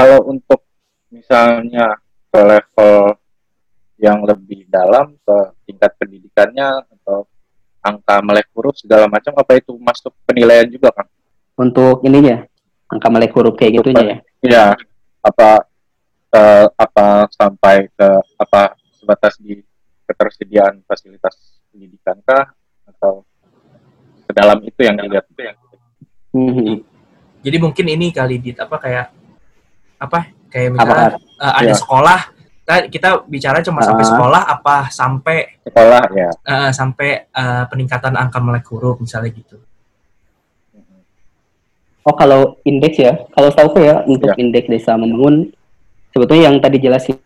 [0.00, 0.64] Kalau untuk
[1.12, 2.00] misalnya
[2.32, 3.20] ke level
[4.00, 5.36] yang lebih dalam ke
[5.68, 7.28] tingkat pendidikannya atau
[7.84, 11.04] angka melek huruf segala macam apa itu masuk penilaian juga kan?
[11.60, 12.48] Untuk ininya,
[12.88, 14.16] angka melek huruf kayak gitunya ya.
[14.40, 14.64] Iya,
[15.20, 15.68] apa
[16.32, 18.08] eh, apa sampai ke
[18.40, 19.60] apa sebatas di
[20.08, 22.56] ketersediaan fasilitas pendidikan kah
[22.88, 23.28] atau
[24.24, 25.56] ke dalam itu yang dilihat itu yang
[26.30, 26.86] Mhm.
[27.42, 29.19] Jadi mungkin ini kali dit apa kayak
[30.00, 30.74] apa kayak Apa?
[30.74, 31.08] misalnya
[31.38, 31.76] eh, ada Ya.
[31.76, 32.20] sekolah
[32.60, 34.10] kita, kita bicara cuma sampai Ah.
[34.10, 36.30] sekolah apa sampai sekolah ya.
[36.34, 39.60] eh, sampai eh, peningkatan angka melek huruf misalnya gitu.
[42.00, 44.40] Oh kalau indeks ya, kalau tahu ya untuk Ya.
[44.40, 45.52] indeks desa membangun
[46.10, 47.20] sebetulnya yang tadi jelasin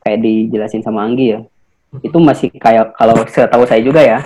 [0.00, 1.40] kayak dijelasin sama Anggi ya,
[1.98, 4.22] itu masih kayak kalau setahu saya juga ya,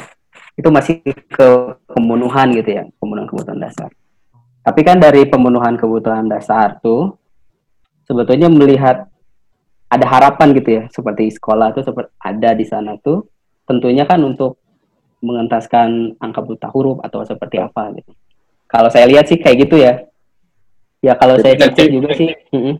[0.61, 1.47] itu masih ke
[1.89, 3.89] pemenuhan gitu ya, pemenuhan kebutuhan dasar.
[4.61, 7.17] Tapi kan dari pemenuhan kebutuhan dasar tuh
[8.11, 9.07] sebetulnya melihat
[9.87, 13.31] ada harapan gitu ya, seperti sekolah tuh seperti ada di sana tuh
[13.71, 14.59] tentunya kan untuk
[15.23, 18.11] mengentaskan angka buta huruf atau seperti apa gitu.
[18.67, 20.03] Kalau saya lihat sih kayak gitu ya.
[21.01, 22.75] Ya kalau Jadi saya cek nanti- juga sih, mm-mm.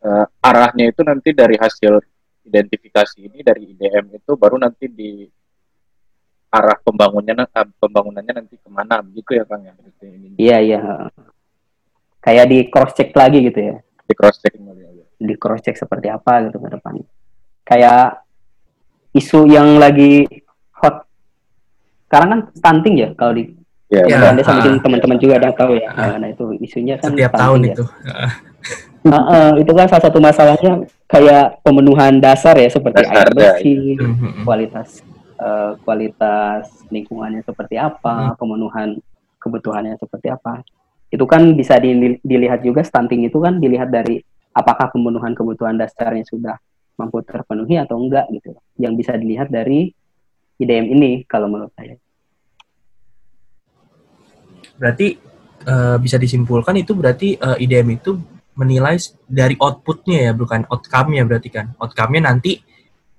[0.00, 2.00] Eh, arahnya itu nanti dari hasil
[2.40, 5.28] identifikasi ini dari IDM itu baru nanti di
[6.48, 9.76] arah pembangunannya eh, pembangunannya nanti ke mana begitu ya kang ya
[10.40, 10.78] iya iya.
[12.24, 13.76] Kayak di cross check lagi gitu ya,
[14.10, 14.74] di cross check ya.
[15.20, 16.98] di cross check seperti apa gitu ke depan.
[17.62, 18.26] Kayak
[19.14, 20.26] isu yang lagi
[20.74, 21.06] hot
[22.10, 23.54] sekarang kan stunting ya kalau di
[23.90, 24.30] Ya, Ya.
[24.30, 24.54] Anda ah.
[24.54, 25.90] mungkin teman-teman juga ada tahu ya.
[25.90, 26.14] Ah.
[26.14, 27.74] Nah, itu isunya kan Setiap tahun ya.
[27.74, 27.84] itu.
[29.02, 33.34] Nah, eh, itu kan salah satu masalahnya kayak pemenuhan dasar ya seperti Dasar, air ya,
[33.34, 34.46] bersih, Mhm.
[34.46, 35.02] kualitas
[35.40, 37.90] eh, kualitas lingkungannya seperti Hmm.
[37.90, 38.94] apa, pemenuhan
[39.42, 40.62] kebutuhannya seperti apa.
[41.10, 44.22] Itu kan bisa dili- dilihat juga stunting itu kan dilihat dari
[44.54, 46.56] apakah pemenuhan kebutuhan dasarnya sudah
[46.94, 48.54] mampu terpenuhi atau enggak gitu.
[48.78, 49.90] Yang bisa dilihat dari
[50.62, 51.98] IDM ini kalau menurut saya.
[54.78, 55.18] Berarti
[55.66, 58.14] eh, bisa disimpulkan itu berarti eh, IDM itu
[58.54, 61.72] menilai dari outputnya ya, bukan outcome-nya berarti kan.
[61.80, 62.60] Outcome-nya nanti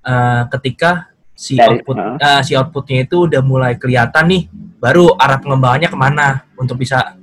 [0.06, 2.42] eh, ketika si Dari- output uh.
[2.46, 4.46] si outputnya itu udah mulai kelihatan nih,
[4.78, 7.18] baru arah pengembangannya ke mana untuk bisa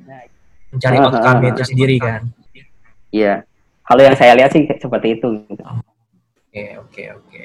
[0.68, 2.22] mencari Uh, uh, outcome-nya uh, itu sendiri kan.
[3.08, 3.34] Iya.
[3.88, 5.28] Kalau yang saya lihat sih seperti itu.
[5.48, 5.64] Gitu.
[5.64, 7.44] Oke oke oke.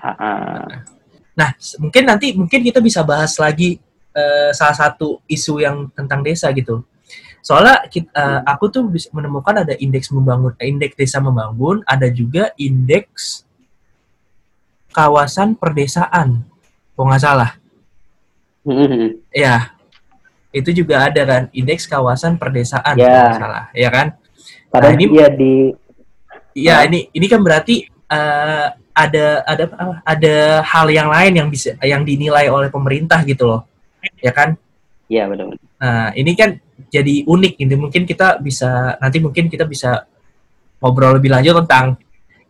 [0.00, 0.84] Ah.
[1.36, 3.76] Nah s- mungkin nanti mungkin kita bisa bahas lagi
[4.12, 6.84] eh, salah satu isu yang tentang desa gitu.
[7.40, 12.08] Soalnya kit- eh, aku tuh bisa menemukan ada indeks membangun, eh, indeks desa membangun, ada
[12.12, 13.48] juga indeks
[14.92, 16.44] kawasan perdesaan,
[16.92, 17.56] kalau nggak salah.
[18.68, 19.16] Hmm.
[19.32, 19.71] Ya,
[20.52, 23.08] itu juga ada kan indeks kawasan perdesaan Ya.
[23.08, 24.06] kalau nggak salah, ya kan?
[24.68, 25.52] Padahal ini- dia di
[26.52, 26.86] Iya, Ah.
[26.86, 29.64] ini ini kan berarti eh, ada ada
[30.04, 33.60] ada hal yang lain yang bisa yang dinilai oleh pemerintah gitu loh.
[34.20, 34.60] Ya kan?
[35.08, 35.56] Iya benar.
[35.80, 36.60] Nah, ini kan
[36.92, 40.04] jadi unik ini mungkin kita bisa nanti mungkin kita bisa
[40.76, 41.96] ngobrol lebih lanjut tentang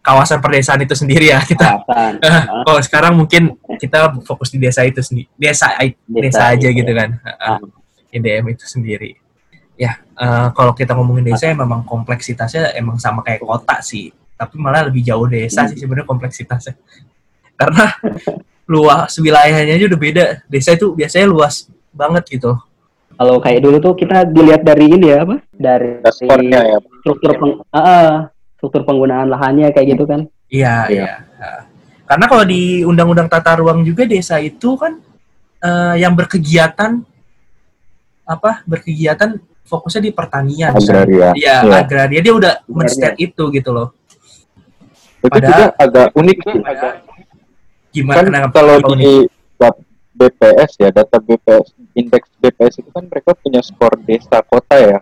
[0.02, 1.78] kawasan perdesaan itu sendiri ya kita.
[2.66, 5.30] Oh, sekarang mungkin kita fokus di desa itu sendiri.
[5.38, 5.78] Desa
[6.10, 7.22] desa, aja gitu kan.
[7.38, 7.62] Ah.
[8.12, 9.16] IDM itu sendiri.
[9.74, 14.12] Ya, eh, kalau kita ngomongin desa ya memang kompleksitasnya emang sama kayak kota sih.
[14.36, 16.76] Tapi malah lebih jauh desa sih sebenarnya kompleksitasnya.
[17.56, 17.88] Karena
[18.68, 20.24] luas wilayahnya aja udah beda.
[20.46, 22.52] Desa itu biasanya luas banget gitu.
[23.16, 25.36] Kalau kayak dulu tuh kita dilihat dari ini ya apa?
[25.52, 26.00] Dari
[26.50, 26.78] ya.
[27.04, 30.26] struktur peng, ah, struktur penggunaan lahannya kayak gitu kan.
[30.52, 31.04] Iya, Iya.
[31.06, 31.14] iya.
[31.40, 31.60] Nah,
[32.02, 35.00] Karena kalau di Undang-Undang Tata Ruang juga desa itu kan
[35.62, 37.00] eh, yang berkegiatan
[38.22, 38.62] apa?
[38.64, 40.72] Berkegiatan fokusnya di pertanian.
[40.74, 41.32] Agraria.
[41.32, 41.74] Iya, Iya.
[41.80, 43.88] agraria dia udah men-state itu gitu loh.
[45.22, 46.58] Itu Padahal- juga agak unik sih.
[47.92, 48.98] Gimana Kan kenapa kalau unik?
[49.00, 49.12] di
[49.56, 49.82] dat-
[50.12, 54.98] BPS ya, data BPS, indeks BPS itu kan mereka punya skor desa kota ya.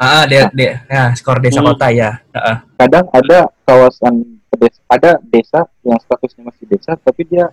[0.00, 1.74] Ah, dia, dia, ya, skor desa Hmm.
[1.74, 2.22] kota ya.
[2.32, 2.56] Heeh.
[2.78, 4.40] Kadang ada kawasan
[4.88, 7.52] ada desa yang statusnya masih desa, tapi dia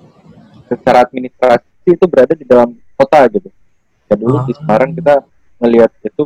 [0.65, 3.49] secara administrasi itu berada di dalam kota gitu.
[4.07, 4.57] Ya dulu di Ah.
[4.57, 5.13] Semarang kita
[5.57, 6.23] melihat itu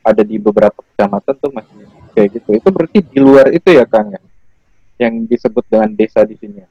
[0.00, 1.74] ada di beberapa kecamatan tuh masih
[2.12, 2.48] kayak gitu.
[2.54, 4.20] Itu berarti di luar itu ya Kang ya?
[4.98, 6.58] Yang disebut dengan desa di sini.
[6.58, 6.68] ya?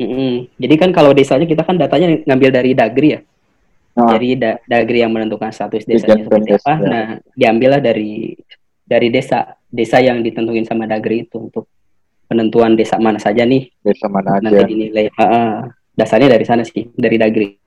[0.00, 0.48] Mm-mm.
[0.56, 3.20] Jadi kan kalau desanya kita kan datanya ngambil dari Dagri ya.
[3.90, 6.72] Nah, Jadi da- Dagri yang menentukan status desanya seperti apa.
[6.72, 6.76] ya.
[6.80, 8.32] Nah, diambillah dari
[8.80, 11.68] dari desa desa yang ditentuin sama Dagri itu untuk
[12.24, 14.66] penentuan desa mana saja nih desa mana nanti aja.
[14.66, 15.10] dinilai.
[15.14, 15.68] Ah.
[15.90, 17.60] dasarnya dari sana sih, dari Dagri.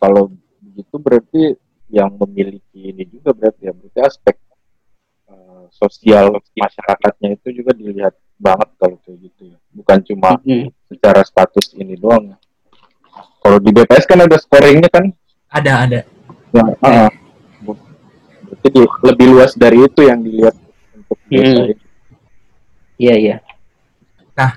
[0.00, 1.42] Kalau begitu berarti
[1.92, 4.36] yang memiliki ini juga berarti ya berarti aspek
[5.28, 9.58] eh, sosial masyarakatnya itu juga dilihat banget kalau kayak gitu ya.
[9.70, 10.72] Bukan cuma Mm-mm.
[10.88, 12.32] secara status ini doang.
[13.40, 15.04] Kalau di BPS kan ada scoringnya kan,
[15.50, 16.00] Ada, ada.
[16.84, 17.08] ah,
[17.60, 17.76] bu-
[18.46, 20.56] berarti di- lebih luas dari itu yang dilihat
[20.94, 21.84] untuk desa ini.
[23.00, 23.36] Iya iya.
[24.36, 24.50] Nah,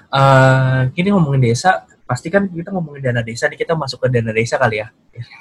[0.95, 4.61] ini ngomongin desa, pasti kan kita ngomongin dana desa, nih kita masuk ke dana desa
[4.61, 4.87] kali ya.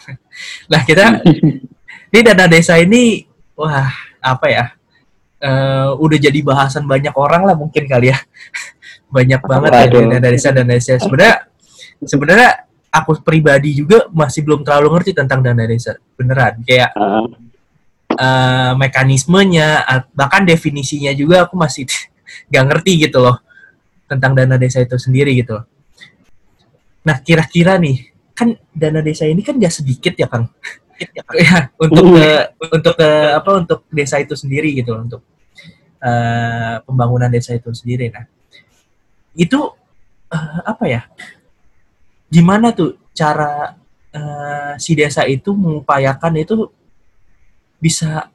[0.73, 1.21] nah, kita
[2.17, 3.93] ini dana desa ini, wah,
[4.25, 4.65] apa ya?
[5.43, 8.19] eh, udah jadi bahasan banyak orang lah mungkin kali ya.
[9.15, 10.97] banyak banget ya dana desa dana desa.
[10.97, 11.37] Sebenarnya,
[12.09, 12.51] sebenarnya
[12.89, 16.01] aku pribadi juga masih belum terlalu ngerti tentang dana desa.
[16.17, 16.97] Beneran, kayak
[18.17, 19.85] eh, mekanismenya,
[20.17, 21.85] bahkan definisinya juga aku masih
[22.49, 23.37] nggak ngerti gitu loh
[24.09, 25.61] tentang dana desa itu sendiri gitu.
[25.61, 25.72] loh.
[27.03, 30.49] Nah kira-kira nih kan dana desa ini kan nggak sedikit ya kang,
[31.37, 32.29] ya untuk ke
[32.73, 35.23] untuk ke apa untuk desa itu sendiri gitu loh, untuk
[36.01, 38.09] eh, pembangunan desa itu sendiri.
[38.09, 38.25] Nah
[39.37, 39.61] itu
[40.33, 41.03] eh, apa ya?
[42.33, 43.77] Gimana tuh cara
[44.15, 46.71] eh, si desa itu mengupayakan itu
[47.83, 48.31] bisa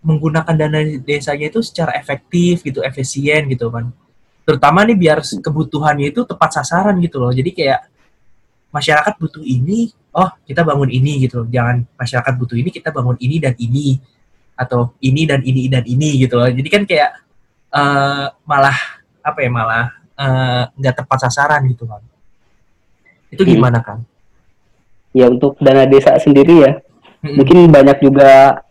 [0.00, 3.92] menggunakan dana desanya itu secara efektif gitu, efisien gitu kan.
[4.48, 7.30] Terutama nih biar kebutuhannya itu tepat sasaran gitu loh.
[7.30, 7.89] Jadi kayak
[8.70, 11.48] masyarakat butuh ini, oh kita bangun ini gitu loh.
[11.50, 13.98] Jangan masyarakat butuh ini, kita bangun ini dan ini
[14.54, 16.48] atau ini dan ini dan ini gitu loh.
[16.48, 17.10] Jadi kan kayak
[17.70, 18.78] eh, malah
[19.20, 19.84] apa ya malah
[20.18, 22.02] eh, nggak tepat sasaran gitu kan.
[23.30, 23.52] Itu Hmm.
[23.54, 24.00] gimana kan?
[25.10, 26.72] ya untuk dana desa sendiri ya,
[27.18, 28.62] mungkin banyak juga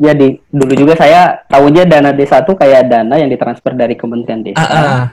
[0.00, 4.40] ya di dulu juga saya tahunya dana desa tuh kayak dana yang ditransfer dari Kementerian
[4.40, 4.64] Desa.
[4.64, 5.04] Ah, ah.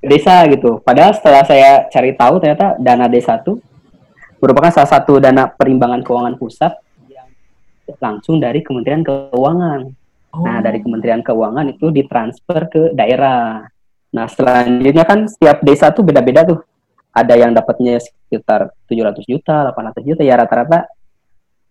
[0.00, 0.78] Desa gitu.
[0.80, 3.58] Padahal setelah saya cari tahu ternyata dana desa itu
[4.40, 6.72] merupakan salah satu dana perimbangan keuangan pusat
[7.08, 7.28] yang
[7.98, 9.80] langsung dari Kementerian Keuangan.
[10.36, 10.44] Oh.
[10.44, 13.64] Nah, dari Kementerian Keuangan itu ditransfer ke daerah.
[14.12, 16.60] Nah, selanjutnya kan setiap desa tuh beda-beda tuh.
[17.16, 20.84] Ada yang dapatnya sekitar 700 juta, 800 juta, ya rata-rata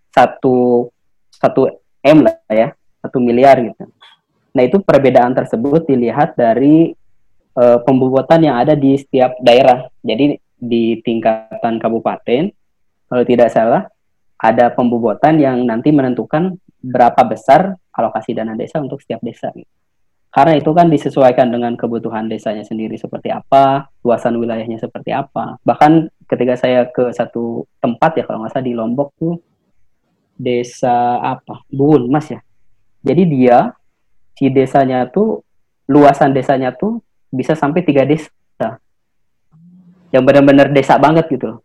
[0.09, 0.89] satu
[1.29, 1.69] satu
[2.01, 2.73] M lah ya,
[3.05, 3.85] satu miliar gitu.
[4.57, 6.97] Nah, itu perbedaan tersebut dilihat dari
[7.55, 9.87] eh, pembobotan yang ada di setiap daerah.
[10.03, 12.51] Jadi di tingkatan kabupaten,
[13.07, 13.87] kalau tidak salah,
[14.39, 19.49] ada pembobotan yang nanti menentukan berapa besar alokasi dana desa untuk setiap desa.
[20.35, 25.55] Karena itu kan disesuaikan dengan kebutuhan desanya sendiri seperti apa, luasan wilayahnya seperti apa.
[25.63, 29.39] Bahkan ketika saya ke satu tempat ya kalau nggak salah di Lombok tuh
[30.35, 32.43] desa apa, Buun Mas ya.
[32.99, 33.71] Jadi dia
[34.35, 35.39] si desanya tuh
[35.87, 36.99] luasan desanya tuh
[37.35, 38.79] bisa sampai tiga desa
[40.15, 41.59] yang benar-benar desa banget gitu loh.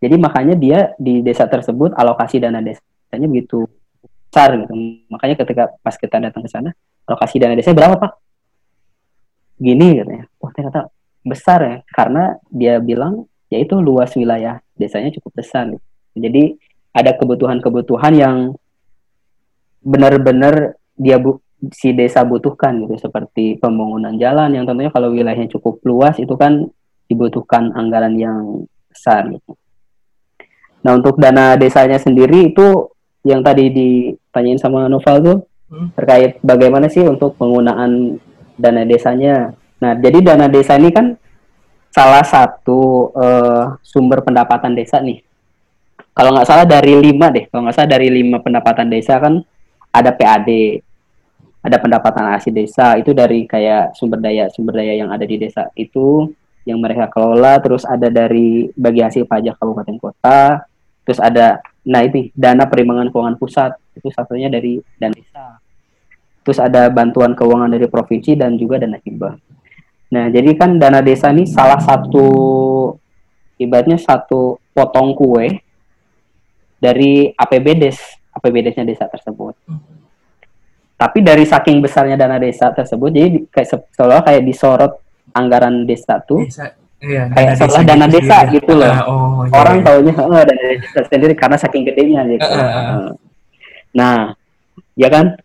[0.00, 3.68] Jadi makanya dia di desa tersebut alokasi dana desanya begitu
[4.28, 4.72] besar gitu.
[5.10, 6.70] Makanya ketika pas kita datang ke sana,
[7.04, 8.12] alokasi dana desa berapa pak?
[9.58, 10.24] Gini katanya.
[10.38, 10.80] Wah ternyata
[11.26, 15.66] besar ya, karena dia bilang yaitu luas wilayah desanya cukup besar.
[15.66, 15.84] Gitu.
[16.14, 16.42] Jadi
[16.94, 18.36] ada kebutuhan-kebutuhan yang
[19.82, 21.42] benar-benar dia bu
[21.74, 26.70] si desa butuhkan gitu seperti pembangunan jalan yang tentunya kalau wilayahnya cukup luas itu kan
[27.10, 29.58] dibutuhkan anggaran yang besar gitu.
[30.86, 32.94] Nah untuk dana desanya sendiri itu
[33.26, 35.38] yang tadi ditanyain sama Noval tuh
[35.74, 35.88] hmm.
[35.98, 38.22] terkait bagaimana sih untuk penggunaan
[38.54, 39.52] dana desanya.
[39.82, 41.18] Nah jadi dana desa ini kan
[41.90, 45.26] salah satu uh, sumber pendapatan desa nih.
[46.14, 49.38] Kalau nggak salah dari lima deh, kalau nggak salah dari lima pendapatan desa kan
[49.94, 50.50] ada PAD,
[51.62, 52.94] ada pendapatan asli desa.
[52.98, 56.30] Itu dari kayak sumber daya sumber daya yang ada di desa itu
[56.64, 57.58] yang mereka kelola.
[57.58, 60.62] Terus ada dari bagi hasil pajak kabupaten kota.
[61.02, 63.74] Terus ada nah itu dana perimbangan keuangan pusat.
[63.96, 65.58] Itu satunya dari dana desa.
[66.46, 69.34] Terus ada bantuan keuangan dari provinsi dan juga dana hibah.
[70.14, 72.26] Nah jadi kan dana desa ini salah satu
[73.58, 75.60] ibaratnya satu potong kue
[76.78, 77.98] dari APBDes
[78.38, 79.58] APBDesnya desa tersebut
[80.98, 84.98] tapi dari saking besarnya dana desa tersebut, jadi kayak seolah kayak disorot
[85.30, 86.74] anggaran desa tuh, desa.
[86.98, 88.50] Iya, kayak seolah dana desa ya.
[88.50, 88.90] gitu loh.
[88.90, 89.86] Uh, oh, iya, Orang iya.
[89.86, 92.50] taunya oh, dana desa sendiri karena saking gedenya gitu.
[92.50, 93.08] Uh, uh, uh.
[93.94, 94.34] Nah,
[94.98, 95.38] ya kan.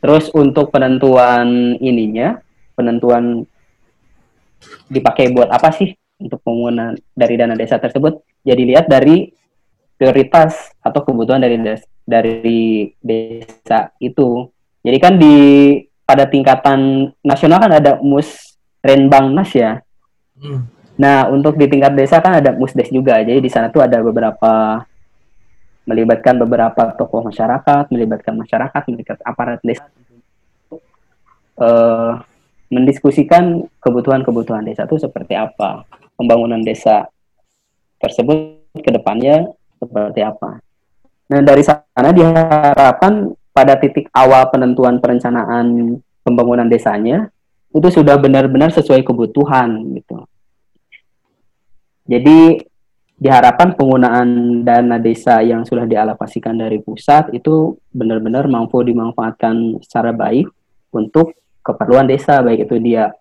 [0.00, 2.36] Terus untuk penentuan ininya,
[2.76, 3.44] penentuan
[4.88, 8.20] dipakai buat apa sih untuk penggunaan dari dana desa tersebut?
[8.44, 9.32] Jadi lihat dari
[9.96, 14.48] prioritas atau kebutuhan dari desa dari desa itu.
[14.84, 15.36] Jadi kan di
[16.04, 19.80] pada tingkatan nasional kan ada mus renbangnas ya.
[20.36, 20.68] Hmm.
[21.00, 23.18] Nah untuk di tingkat desa kan ada musdes juga.
[23.24, 24.84] Jadi di sana tuh ada beberapa
[25.84, 29.84] melibatkan beberapa tokoh masyarakat, melibatkan masyarakat, melibatkan aparat desa,
[31.60, 32.24] uh,
[32.72, 35.84] mendiskusikan kebutuhan-kebutuhan desa itu seperti apa,
[36.16, 37.04] pembangunan desa
[38.00, 40.60] tersebut ke depannya seperti apa.
[41.28, 47.30] Nah, dari sana diharapkan pada titik awal penentuan perencanaan pembangunan desanya
[47.70, 50.26] itu sudah benar-benar sesuai kebutuhan gitu.
[52.10, 52.62] Jadi
[53.14, 60.50] diharapkan penggunaan dana desa yang sudah dialokasikan dari pusat itu benar-benar mampu dimanfaatkan secara baik
[60.90, 63.14] untuk keperluan desa baik itu dia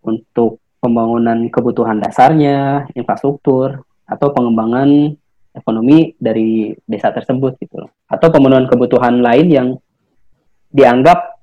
[0.00, 5.19] untuk pembangunan kebutuhan dasarnya, infrastruktur atau pengembangan
[5.50, 7.90] ekonomi dari desa tersebut gitu loh.
[8.06, 9.68] Atau pemenuhan kebutuhan lain yang
[10.70, 11.40] dianggap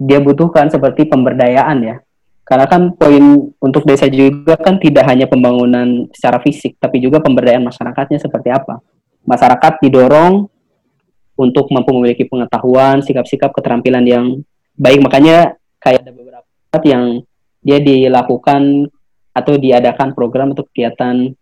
[0.00, 1.96] dia butuhkan seperti pemberdayaan ya.
[2.44, 7.64] Karena kan poin untuk desa juga kan tidak hanya pembangunan secara fisik, tapi juga pemberdayaan
[7.64, 8.84] masyarakatnya seperti apa.
[9.24, 10.44] Masyarakat didorong
[11.40, 14.24] untuk mampu memiliki pengetahuan, sikap-sikap, keterampilan yang
[14.76, 15.00] baik.
[15.00, 17.24] Makanya kayak ada beberapa yang
[17.64, 18.92] dia dilakukan
[19.32, 21.32] atau diadakan program untuk kegiatan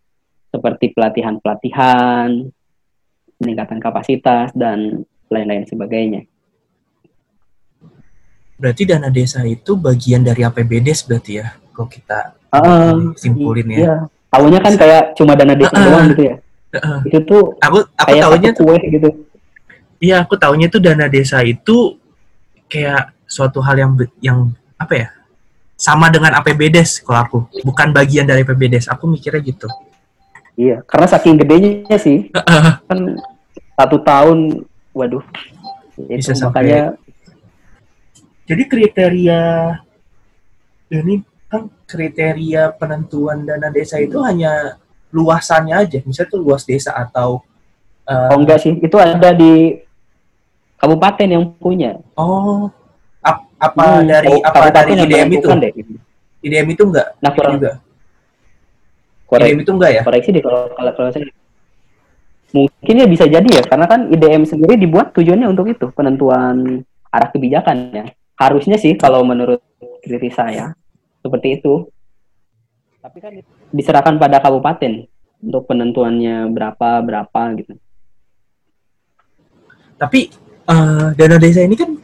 [0.53, 2.53] seperti pelatihan-pelatihan,
[3.41, 6.29] peningkatan kapasitas, dan lain-lain sebagainya.
[8.61, 13.79] Berarti dana desa itu bagian dari APBD berarti ya, kalau kita uh, simpulin ya.
[13.81, 13.97] Iya.
[14.33, 16.37] Tahunya kan kayak cuma dana desa uh, doang gitu ya.
[16.73, 19.09] Uh, itu tuh aku aku kayak tahunya tuh gitu.
[20.03, 21.97] Iya, aku tahunya tuh dana desa itu
[22.69, 23.93] kayak suatu hal yang
[24.23, 24.39] yang
[24.79, 25.09] apa ya?
[25.75, 28.87] Sama dengan APBDes kalau aku, bukan bagian dari APBDes.
[28.87, 29.67] Aku mikirnya gitu.
[30.63, 32.31] Iya, karena saking gedenya sih.
[32.89, 32.99] kan
[33.75, 34.63] satu tahun,
[34.95, 35.25] waduh.
[35.99, 36.63] Bisa itu, sampai.
[36.63, 36.85] Makanya,
[38.43, 39.43] Jadi kriteria
[40.93, 44.77] ini kan kriteria penentuan dana desa itu hanya
[45.15, 47.41] luasannya aja, misalnya tuh luas desa atau
[48.05, 49.79] uh, Oh enggak sih, itu ada di
[50.77, 51.97] kabupaten yang punya.
[52.19, 52.67] Oh,
[53.25, 55.49] ap, apa hmm, dari oh, apa dari IDM itu?
[55.49, 55.73] Deh.
[56.43, 57.09] IDM itu enggak?
[57.23, 57.73] Nah, juga
[59.41, 60.03] IDM itu enggak ya?
[60.05, 61.25] Koreksi deh kalau kalau, kalau saya
[62.53, 67.29] mungkin ya bisa jadi ya karena kan IDM sendiri dibuat tujuannya untuk itu penentuan arah
[67.33, 68.05] kebijakan ya
[68.37, 69.65] harusnya sih kalau menurut
[70.05, 70.77] kritis saya
[71.25, 71.89] seperti itu
[73.01, 73.33] tapi kan
[73.73, 75.09] diserahkan pada kabupaten
[75.43, 77.73] untuk penentuannya berapa berapa gitu
[79.97, 80.29] tapi
[80.69, 81.97] uh, dana desa ini kan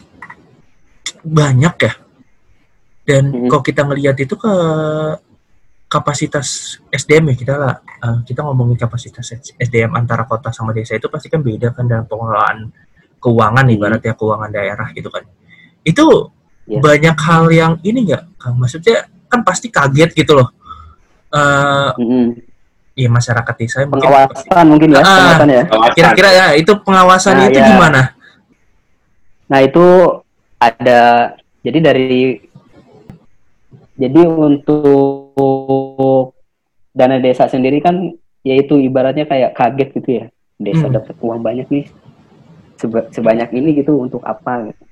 [1.29, 1.93] banyak ya
[3.05, 3.49] dan -hmm.
[3.53, 4.53] kalau kita ngelihat itu ke
[5.89, 11.09] kapasitas SDM ya kita lah uh, kita ngomongin kapasitas SDM antara kota sama desa itu
[11.09, 12.69] pasti kan beda kan dalam pengelolaan
[13.19, 13.75] keuangan hmm.
[13.75, 15.25] ibaratnya keuangan daerah gitu kan
[15.83, 16.07] itu
[16.69, 16.81] yeah.
[16.85, 20.53] banyak hal yang ini nggak kang maksudnya kan pasti kaget gitu loh
[21.33, 22.37] uh, hmm.
[22.93, 25.09] iya masyarakat desa mungkin pengawasan mungkin ya Ah.
[25.09, 25.63] pengawasan ya
[25.97, 27.67] kira-kira ya itu pengawasan Nah, itu ya.
[27.73, 28.03] gimana
[29.49, 29.85] Nah itu
[30.61, 31.33] ada
[31.65, 32.37] jadi dari
[33.99, 35.28] jadi untuk
[36.93, 38.13] dana desa sendiri kan
[38.43, 40.27] yaitu ibaratnya kayak kaget gitu ya
[40.59, 40.95] desa Hmm.
[40.99, 41.87] dapat uang banyak nih
[42.79, 44.85] seba- sebanyak ini gitu untuk apa gitu.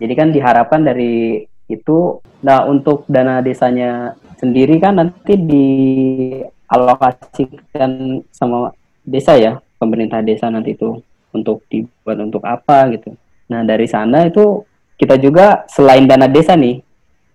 [0.00, 7.90] Jadi kan diharapkan dari itu nah untuk dana desanya sendiri kan nanti dialokasikan
[8.34, 10.98] sama desa ya pemerintah desa nanti itu
[11.30, 13.14] untuk dibuat untuk apa gitu.
[13.50, 14.66] Nah dari sana itu
[14.98, 16.82] kita juga selain dana desa nih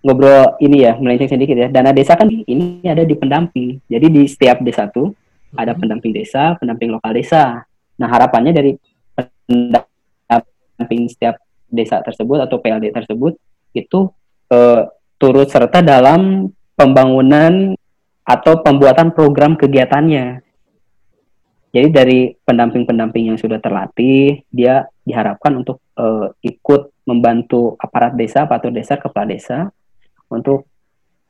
[0.05, 3.81] ngobrol ini ya melenceng sedikit ya dana desa kan ini ada di pendamping.
[3.89, 5.09] Jadi di setiap desa tuh
[5.57, 7.65] ada pendamping desa, pendamping lokal desa.
[7.97, 8.77] Nah harapannya dari
[9.17, 13.33] pendamping setiap desa tersebut atau PLD tersebut
[13.73, 14.13] itu
[14.53, 14.85] eh,
[15.17, 17.73] turut serta dalam pembangunan
[18.21, 20.45] atau pembuatan program kegiatannya.
[21.75, 28.69] Jadi dari pendamping-pendamping yang sudah terlatih, dia diharapkan untuk eh, ikut membantu aparat desa, aparatur
[28.69, 29.73] desa, kepala desa
[30.35, 30.67] untuk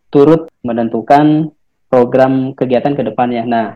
[0.09, 1.53] turut menentukan
[1.87, 3.43] program kegiatan ke depannya.
[3.45, 3.67] Nah,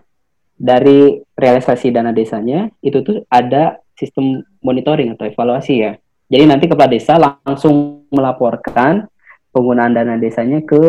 [0.59, 5.95] dari realisasi dana desanya itu tuh ada sistem monitoring atau evaluasi ya.
[6.29, 9.07] Jadi nanti kepala desa langsung melaporkan
[9.49, 10.79] penggunaan dana desanya ke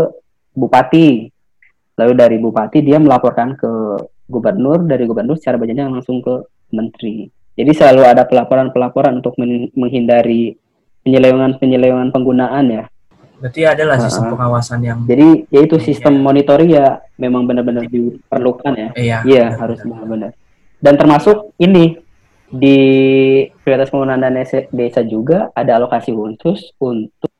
[0.52, 1.30] bupati.
[1.96, 3.72] Lalu dari bupati dia melaporkan ke
[4.30, 6.34] gubernur, dari gubernur secara berjenjang langsung ke
[6.70, 7.26] menteri.
[7.56, 10.54] Jadi selalu ada pelaporan-pelaporan untuk men- menghindari
[11.02, 12.84] penyelewengan-penyelewengan penggunaan ya.
[13.40, 14.30] Berarti adalah sistem Ah.
[14.30, 18.88] pengawasan yang Jadi yaitu sistem monitoring ya memang benar-benar diperlukan ya.
[18.94, 19.90] iya Iya, benar, harus benar.
[19.96, 20.30] benar-benar.
[20.78, 21.96] Dan termasuk ini
[22.46, 22.78] di
[23.62, 27.30] prioritas penggunaan dana desa desa juga ada alokasi khusus untuk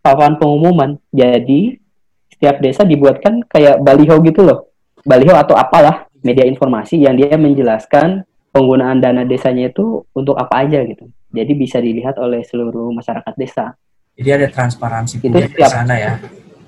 [0.00, 0.98] papan pengumuman.
[1.08, 1.76] Jadi
[2.28, 4.70] setiap desa dibuatkan kayak baliho gitu loh.
[5.02, 10.82] Baliho atau apalah media informasi yang dia menjelaskan penggunaan dana desanya itu untuk apa aja
[10.82, 11.06] gitu.
[11.28, 13.76] Jadi bisa dilihat oleh seluruh masyarakat desa.
[14.18, 16.12] Jadi ada transparansi Itu di setiap- sana ya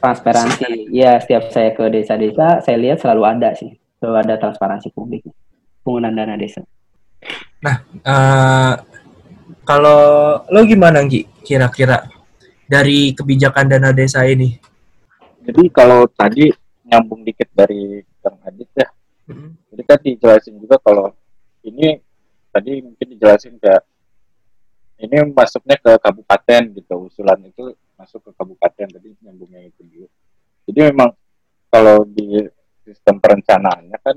[0.01, 0.89] Transparansi.
[0.97, 3.77] Ya, setiap saya ke desa-desa, saya lihat selalu ada sih.
[4.01, 5.29] Selalu ada transparansi publik
[5.85, 6.65] penggunaan dana desa.
[7.61, 8.73] Eh,
[9.69, 10.01] kalau
[10.49, 12.09] lo gimana Gi kira-kira
[12.65, 14.57] dari kebijakan dana desa ini
[15.45, 16.49] Jadi kalau tadi
[16.89, 18.89] nyambung dikit dari Kang Adit ya,
[19.69, 21.13] jadi kan dijelasin juga kalau
[21.61, 22.01] ini
[22.49, 23.85] tadi mungkin dijelasin kayak
[25.01, 30.07] ini masuknya ke kabupaten gitu, usulan itu masuk ke kabupaten tadi nyambungnya itu dulu.
[30.69, 31.11] Jadi memang
[31.73, 32.45] kalau di
[32.85, 34.17] sistem perencanaannya kan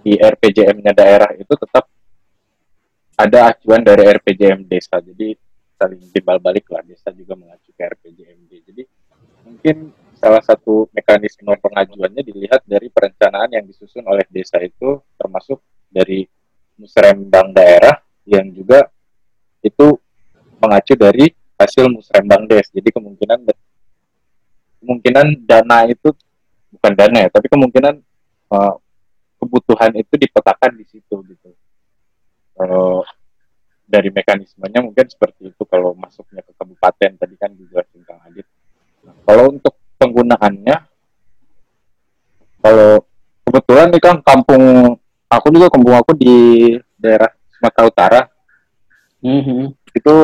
[0.00, 1.84] di RPJM-nya daerah itu tetap
[3.16, 5.00] ada acuan dari RPJM desa.
[5.00, 5.36] Jadi
[5.76, 8.52] saling timbal balik lah desa juga mengacu ke RPJMD.
[8.72, 8.82] Jadi
[9.44, 9.76] mungkin
[10.16, 15.60] salah satu mekanisme pengajuannya dilihat dari perencanaan yang disusun oleh desa itu termasuk
[15.92, 16.24] dari
[16.76, 18.90] musrembang daerah yang juga
[19.62, 19.96] itu
[20.58, 22.66] mengacu dari hasil musrembang des.
[22.74, 23.38] Jadi kemungkinan
[24.82, 26.12] kemungkinan dana itu
[26.74, 27.94] bukan dana ya, tapi kemungkinan
[28.52, 28.74] eh,
[29.40, 31.50] kebutuhan itu dipetakan di situ gitu.
[32.56, 33.06] Kalau
[33.86, 38.46] dari mekanismenya mungkin seperti itu kalau masuknya ke kabupaten tadi kan dijelasin Kang Adit.
[39.22, 40.76] Kalau untuk penggunaannya,
[42.58, 43.06] kalau
[43.46, 44.98] kebetulan nih Kang kampung
[45.30, 46.34] aku juga kampung aku di
[46.98, 48.20] daerah Sumatera Utara.
[49.24, 49.72] Mhm.
[49.96, 50.14] itu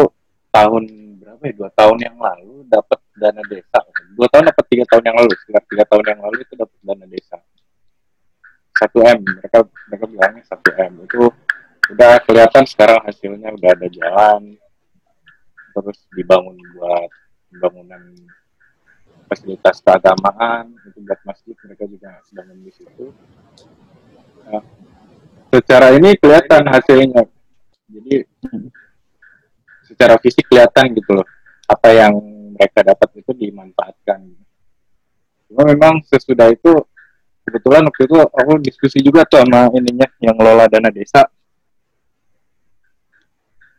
[0.53, 0.85] tahun
[1.17, 1.53] berapa ya?
[1.57, 3.81] Dua tahun yang lalu dapat dana desa.
[4.15, 5.31] Dua tahun dapat tiga tahun yang lalu.
[5.43, 7.37] Sekitar tiga tahun yang lalu itu dapat dana desa.
[8.77, 9.21] Satu m.
[9.25, 9.59] Mereka
[9.89, 10.93] mereka bilangnya satu m.
[11.09, 11.33] Itu
[11.91, 14.43] udah kelihatan sekarang hasilnya udah ada jalan.
[15.73, 17.11] Terus dibangun buat
[17.49, 18.03] pembangunan
[19.33, 20.77] fasilitas keagamaan.
[20.85, 21.57] Itu buat masjid.
[21.65, 23.09] Mereka juga bangun di situ.
[24.43, 24.63] Nah,
[25.53, 27.29] secara ini kelihatan hasilnya.
[27.93, 28.25] Jadi
[29.85, 31.29] secara fisik kelihatan gitu loh.
[31.69, 32.17] Apa yang
[32.57, 34.33] mereka dapat itu dimanfaatkan.
[35.53, 36.73] Cuma memang sesudah itu
[37.45, 41.29] kebetulan waktu itu aku diskusi juga tuh sama ininya yang ngelola dana desa.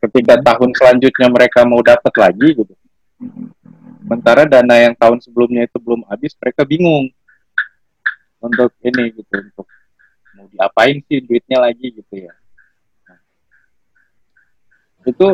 [0.04, 2.74] Ketika tahun selanjutnya mereka mau dapat lagi gitu.
[4.04, 7.10] Sementara dana yang tahun sebelumnya itu belum habis mereka bingung
[8.44, 9.66] untuk ini gitu untuk
[10.44, 12.34] mau diapain sih duitnya lagi gitu ya
[13.04, 13.20] Nah,
[15.08, 15.28] itu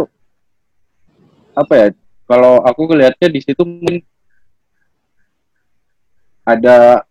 [1.54, 1.88] apa ya
[2.26, 4.02] kalau aku ngelihatnya di situ mungkin
[6.42, 7.06] ada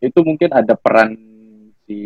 [0.00, 1.16] itu mungkin ada peran
[1.84, 1.96] si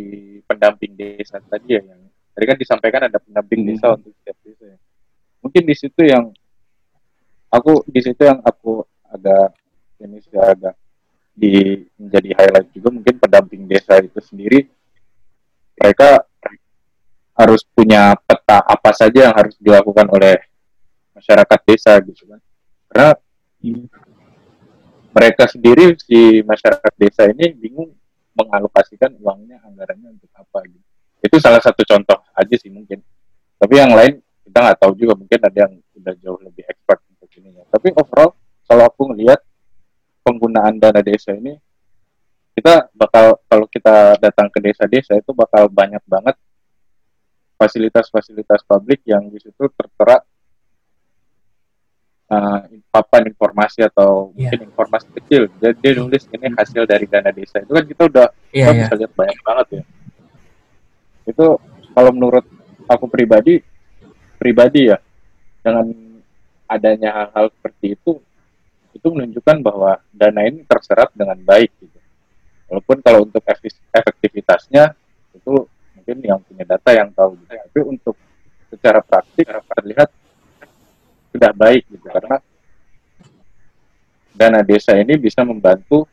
[0.46, 2.02] pendamping desa tadi ya yang
[2.34, 3.68] tadi kan disampaikan ada pendamping Hmm.
[3.74, 4.78] desa untuk setiap desa ya.
[5.38, 6.24] mungkin di situ yang
[7.48, 9.54] aku di situ yang aku agak
[9.98, 10.74] ini sih agak
[11.34, 14.66] di menjadi highlight juga mungkin pendamping desa itu sendiri
[15.78, 16.26] mereka
[17.38, 20.42] harus punya peta apa saja yang harus dilakukan oleh
[21.14, 22.40] masyarakat desa gitu kan.
[22.90, 23.10] Karena
[25.14, 27.94] mereka sendiri si masyarakat desa ini bingung
[28.34, 30.86] mengalokasikan uangnya anggarannya untuk apa gitu.
[31.18, 33.02] Itu salah satu contoh aja sih mungkin.
[33.58, 35.18] Tapi yang lain kita nggak tahu juga.
[35.18, 38.32] Mungkin ada yang udah jauh lebih expert untuk ini tapi overall
[38.64, 39.40] kalau aku ngelihat
[40.24, 41.56] penggunaan dana desa ini
[42.68, 46.36] kita bakal kalau kita datang ke desa-desa itu bakal banyak banget
[47.56, 50.20] fasilitas-fasilitas publik yang di situ tertera
[52.28, 52.60] uh,
[52.92, 54.52] papan informasi atau yeah.
[54.52, 55.48] mungkin informasi kecil.
[55.56, 57.64] Jadi dia nulis ini hasil dari dana desa.
[57.64, 58.80] Itu kan kita udah yeah, kita yeah.
[58.84, 59.82] bisa lihat banyak banget ya.
[61.24, 61.46] Itu
[61.96, 62.44] kalau menurut
[62.84, 63.64] aku pribadi
[64.36, 65.00] pribadi ya
[65.64, 65.88] dengan
[66.68, 68.20] adanya hal-hal seperti itu
[68.92, 71.97] itu menunjukkan bahwa dana ini terserap dengan baik gitu.
[72.68, 73.40] Walaupun kalau untuk
[73.92, 74.92] efektivitasnya
[75.32, 75.64] itu
[75.96, 77.52] mungkin yang punya data yang tahu gitu.
[77.52, 78.16] Tapi untuk
[78.68, 80.08] secara praktik terlihat
[81.32, 82.36] sudah baik gitu karena
[84.36, 86.04] dana desa ini bisa membantu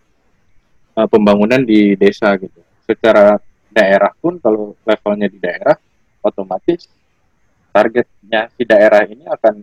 [0.96, 2.64] uh, pembangunan di desa gitu.
[2.88, 3.36] Secara
[3.76, 5.76] daerah pun kalau levelnya di daerah
[6.24, 6.88] otomatis
[7.76, 9.56] targetnya si daerah ini akan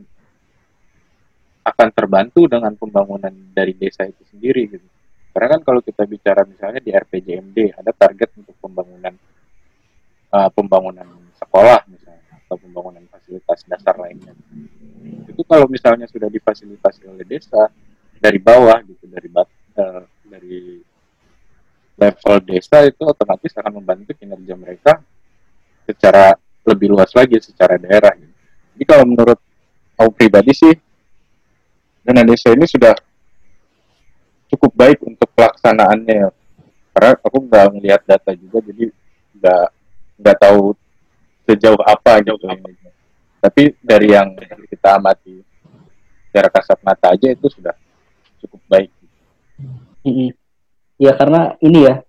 [1.62, 4.88] akan terbantu dengan pembangunan dari desa itu sendiri gitu.
[5.32, 9.16] Karena kan kalau kita bicara misalnya di RPJMD ada target untuk pembangunan
[10.28, 11.08] uh, pembangunan
[11.40, 14.36] sekolah misalnya atau pembangunan fasilitas dasar lainnya.
[15.24, 17.72] Itu kalau misalnya sudah difasilitasi oleh desa
[18.20, 19.48] dari bawah gitu dari bat,
[19.80, 20.84] uh, dari
[21.96, 25.00] level desa itu otomatis akan membantu kinerja mereka
[25.88, 26.36] secara
[26.68, 28.12] lebih luas lagi secara daerah.
[28.14, 28.34] Gitu.
[28.76, 29.40] Jadi kalau menurut
[29.96, 30.72] aku pribadi sih
[32.02, 32.94] dana desa ini sudah
[34.62, 36.30] cukup baik untuk pelaksanaannya.
[36.94, 38.94] Karena aku nggak melihat data juga jadi
[39.42, 39.66] nggak
[40.22, 40.78] nggak tahu
[41.50, 42.78] sejauh apa gitu ini.
[43.42, 44.38] tapi dari yang
[44.70, 45.42] kita amati
[46.30, 47.74] secara kasat mata aja itu sudah
[48.38, 48.90] cukup baik.
[50.94, 52.06] Iya karena ini ya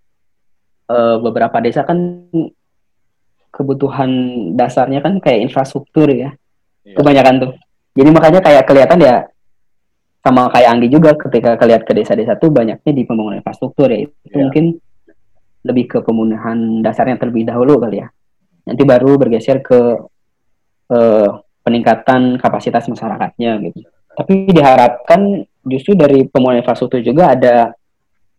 [0.93, 2.29] eh, beberapa desa kan
[3.49, 4.09] kebutuhan
[4.53, 6.37] dasarnya kan kayak infrastruktur ya.
[6.85, 7.01] Iya.
[7.01, 7.51] kebanyakan tuh.
[7.97, 9.25] Jadi makanya kayak kelihatan ya
[10.23, 14.07] sama kayak Anggi juga ketika kalian ke desa-desa tuh banyaknya di pembangunan infrastruktur ya.
[14.07, 14.47] Itu yeah.
[14.47, 14.65] mungkin
[15.67, 18.07] lebih ke pemenuhan dasarnya terlebih dahulu kali ya.
[18.63, 19.79] Nanti baru bergeser ke
[20.95, 21.29] uh,
[21.67, 23.83] peningkatan kapasitas masyarakatnya gitu.
[24.15, 27.75] Tapi diharapkan justru dari pembangunan infrastruktur juga ada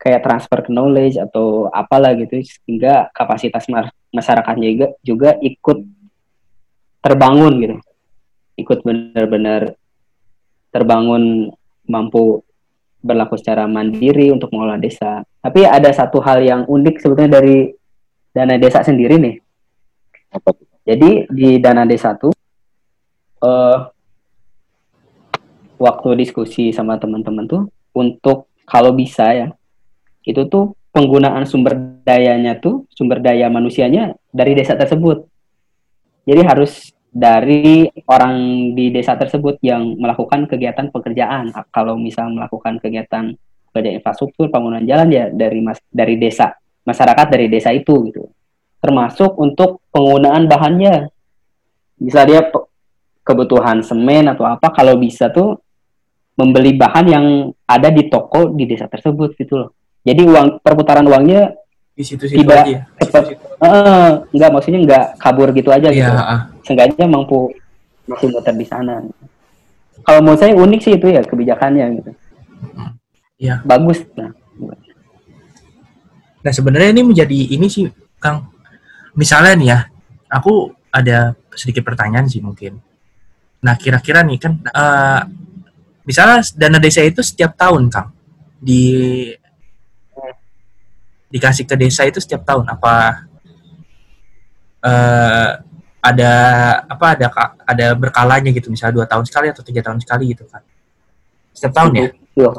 [0.00, 3.68] kayak transfer knowledge atau apalah gitu sehingga kapasitas
[4.08, 5.78] masyarakatnya juga juga ikut
[7.04, 7.76] terbangun gitu.
[8.56, 9.76] Ikut benar-benar
[10.72, 11.52] terbangun
[11.88, 12.44] mampu
[13.04, 15.20] berlaku secara mandiri untuk mengelola desa.
[15.44, 17.68] Tapi ada satu hal yang unik sebetulnya dari
[18.32, 19.36] dana desa sendiri nih.
[20.84, 22.32] Jadi di dana desa tuh
[23.44, 23.78] uh,
[25.76, 27.62] waktu diskusi sama teman-teman tuh
[27.92, 29.48] untuk kalau bisa ya
[30.24, 31.76] itu tuh penggunaan sumber
[32.06, 35.28] dayanya tuh sumber daya manusianya dari desa tersebut.
[36.24, 38.34] Jadi harus dari orang
[38.74, 41.54] di desa tersebut yang melakukan kegiatan pekerjaan.
[41.70, 43.30] Kalau misal melakukan kegiatan
[43.70, 48.26] pada infrastruktur, bangunan jalan ya dari mas dari desa, masyarakat dari desa itu gitu.
[48.82, 51.06] Termasuk untuk penggunaan bahannya.
[51.94, 52.50] Bisa dia
[53.22, 55.62] kebutuhan semen atau apa kalau bisa tuh
[56.34, 57.26] membeli bahan yang
[57.62, 59.70] ada di toko di desa tersebut gitu loh.
[60.02, 61.54] Jadi uang perputaran uangnya
[61.94, 62.78] di situ-situ tidak aja.
[62.98, 63.24] Cepat,
[63.62, 66.10] uh, enggak maksudnya enggak kabur gitu aja ya, gitu.
[66.10, 66.53] Uh.
[66.64, 67.52] Seenggaknya mampu
[68.08, 69.04] masih muter di sana.
[70.04, 72.10] Kalau menurut saya unik sih itu ya kebijakannya gitu.
[73.38, 73.60] Ya.
[73.64, 74.02] Bagus.
[74.16, 74.32] Nah,
[76.44, 77.88] nah sebenarnya ini menjadi ini sih
[78.18, 78.48] Kang.
[79.14, 79.78] Misalnya nih ya,
[80.32, 82.80] aku ada sedikit pertanyaan sih mungkin.
[83.64, 85.20] Nah kira-kira nih kan, uh,
[86.04, 88.12] misalnya dana desa itu setiap tahun Kang
[88.60, 89.28] di
[91.34, 93.26] dikasih ke desa itu setiap tahun apa
[94.86, 95.50] uh,
[96.04, 96.32] ada
[96.84, 97.26] apa ada
[97.64, 100.60] ada berkalanya gitu misalnya dua tahun sekali atau tiga tahun sekali gitu kan
[101.56, 102.50] setiap tahun ya Yo.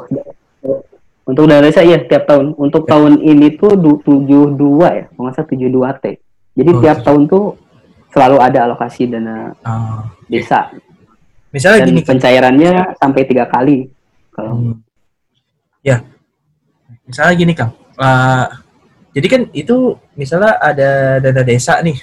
[1.22, 2.98] untuk dana desa iya setiap tahun untuk ya.
[2.98, 6.18] tahun ini tuh tujuh dua ya nggak tujuh dua t
[6.58, 7.54] jadi oh, tiap tahun tuh
[8.10, 10.74] selalu ada alokasi dana oh, desa
[11.54, 12.08] misalnya Dan gini kan.
[12.18, 13.86] pencairannya sampai tiga kali
[14.34, 14.74] kalau hmm.
[15.86, 16.02] ya
[17.06, 17.70] misalnya gini kang
[18.02, 18.50] uh,
[19.16, 21.96] jadi kan itu misalnya ada dana desa nih.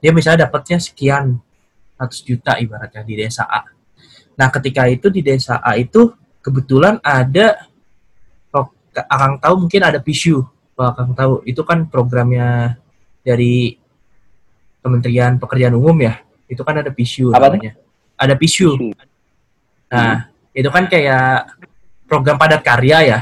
[0.00, 1.40] Dia misalnya dapatnya sekian
[1.96, 3.64] ratus juta ibaratnya di desa A.
[4.36, 6.12] Nah, ketika itu di desa A itu
[6.44, 7.66] kebetulan ada
[8.96, 10.40] Akang tahu mungkin ada PISU.
[10.72, 12.80] Kalau Akang tahu itu kan programnya
[13.20, 13.76] dari
[14.80, 16.16] Kementerian Pekerjaan Umum ya.
[16.48, 17.76] Itu kan ada PISU Apa namanya.
[18.16, 18.96] Ada PISU.
[19.92, 21.52] Nah, itu kan kayak
[22.08, 23.18] program padat karya ya.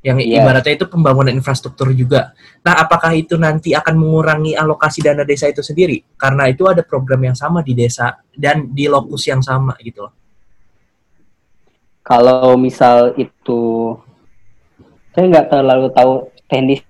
[0.00, 0.40] Yang Iya.
[0.40, 2.32] ibaratnya itu pembangunan infrastruktur juga.
[2.64, 6.00] Nah, apakah itu nanti akan mengurangi alokasi dana desa itu sendiri?
[6.16, 10.14] Karena itu ada program yang sama di desa dan di lokus yang sama gitu loh.
[12.00, 13.92] Kalau misal itu
[15.12, 16.12] saya nggak terlalu tahu
[16.48, 16.80] teknis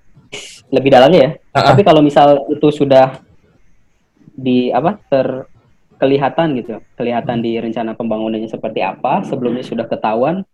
[0.71, 1.31] lebih dalamnya ya.
[1.51, 1.65] Ah, ah.
[1.75, 3.19] Tapi kalau misal itu sudah
[4.31, 5.51] di apa ter
[5.99, 10.47] kelihatan gitu, kelihatan di rencana pembangunannya seperti apa, sebelumnya sudah ketahuan,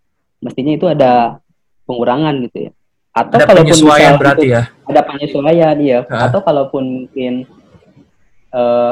[0.43, 1.39] mestinya itu ada
[1.87, 2.71] pengurangan gitu ya.
[3.11, 4.61] Atau Ada kalaupun penyesuaian misal berarti itu- ya.
[4.85, 6.27] ada penyesuaian ya Ah.
[6.29, 7.33] atau kalaupun mungkin
[8.49, 8.91] eh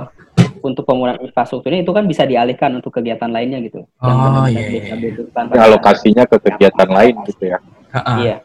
[0.59, 4.81] untuk pembangunan infrastrukturnya itu kan bisa dialihkan untuk kegiatan lainnya gitu yang Oh, iya, iya,
[4.81, 5.13] bisa iya.
[5.13, 7.59] Ya, pada- alokasinya ke kegiatan lain gitu ya.
[7.93, 8.13] Ha-ha.
[8.19, 8.35] iya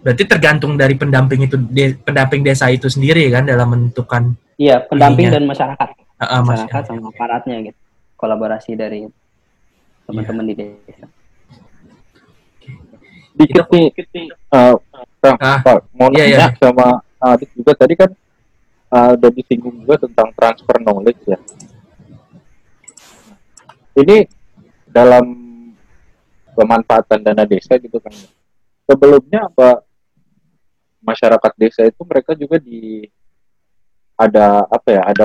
[0.00, 5.28] Berarti tergantung dari pendamping itu de- pendamping desa itu sendiri kan dalam menentukan iya pendamping
[5.28, 5.36] Ininya.
[5.38, 5.88] dan masyarakat
[6.18, 6.48] Ha-ha, Mas.
[6.58, 7.78] masyarakat sama aparatnya gitu
[8.16, 9.06] kolaborasi dari
[10.04, 11.06] teman-teman di desa
[13.30, 14.74] Dikit nih, eh,
[15.20, 16.58] Kang, Ah, Pak, mau iya, nanya iya.
[16.58, 18.10] sama Adit juga tadi kan
[18.90, 21.38] eh, udah disinggung juga tentang transfer knowledge ya.
[24.00, 24.24] Ini
[24.88, 25.24] dalam
[26.56, 28.12] pemanfaatan dana desa gitu kan.
[28.88, 29.84] Sebelumnya apa
[31.00, 33.06] masyarakat desa itu mereka juga di
[34.20, 35.24] ada apa ya ada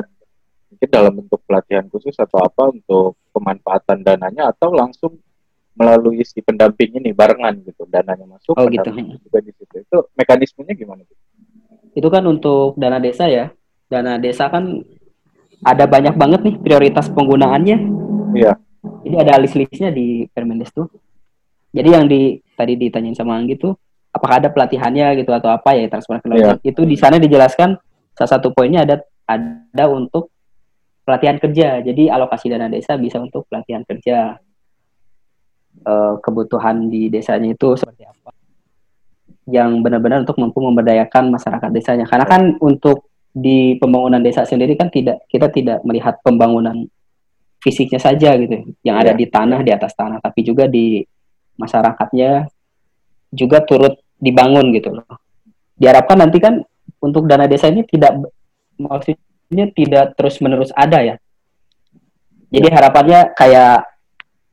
[0.71, 5.19] mungkin dalam bentuk pelatihan khusus atau apa untuk pemanfaatan dananya atau langsung
[5.75, 8.89] melalui si pendamping ini barengan gitu dananya masuk Oh, gitu.
[8.95, 11.17] juga di situ itu mekanismenya gimana tuh?
[11.95, 13.51] itu kan untuk dana desa ya
[13.87, 14.83] dana desa kan
[15.63, 17.77] ada banyak banget nih prioritas penggunaannya
[18.35, 18.53] Iya.
[19.07, 20.91] Jadi ada list-listnya di Permendes tuh.
[21.71, 23.71] Jadi yang di tadi ditanyain sama Anggi tuh,
[24.11, 27.79] apakah ada pelatihannya gitu atau apa ya transfer knowledge itu di sana dijelaskan
[28.11, 30.35] salah satu poinnya ada ada untuk
[31.01, 31.79] pelatihan kerja.
[31.79, 34.35] Jadi alokasi dana desa bisa untuk pelatihan kerja.
[35.85, 38.33] Eh, kebutuhan di desanya itu seperti apa?
[39.45, 42.09] Yang benar-benar untuk mampu memberdayakan masyarakat desanya.
[42.09, 46.89] Karena kan untuk di pembangunan desa sendiri kan tidak kita tidak melihat pembangunan
[47.61, 49.19] fisiknya saja gitu yang ada Ya.
[49.19, 51.03] di tanah di atas tanah tapi juga di
[51.59, 52.47] masyarakatnya
[53.35, 55.03] juga turut dibangun gitu loh
[55.75, 56.63] diharapkan nanti kan
[57.03, 58.23] untuk dana desa ini tidak
[58.79, 61.15] maksudnya tidak terus menerus ada ya
[62.47, 63.94] jadi harapannya kayak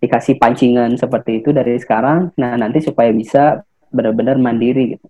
[0.03, 5.07] dikasih pancingan seperti itu dari sekarang nah nanti supaya bisa benar-benar mandiri gitu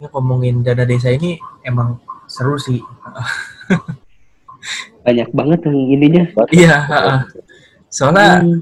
[0.00, 2.80] Ini ngomongin dana desa ini emang seru sih.
[5.04, 6.76] banyak banget yang ininya Iya,
[7.86, 8.60] soalnya Hmm,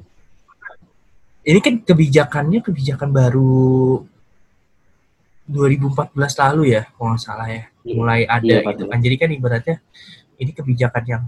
[1.41, 4.05] ini kan kebijakannya kebijakan baru
[5.47, 7.95] 2014 lalu ya, kalau nggak salah ya, Iya.
[7.97, 8.87] mulai ada Iya, gitu 14.
[8.87, 8.99] kan.
[9.01, 9.77] Jadi kan ibaratnya
[10.37, 11.23] ini kebijakan yang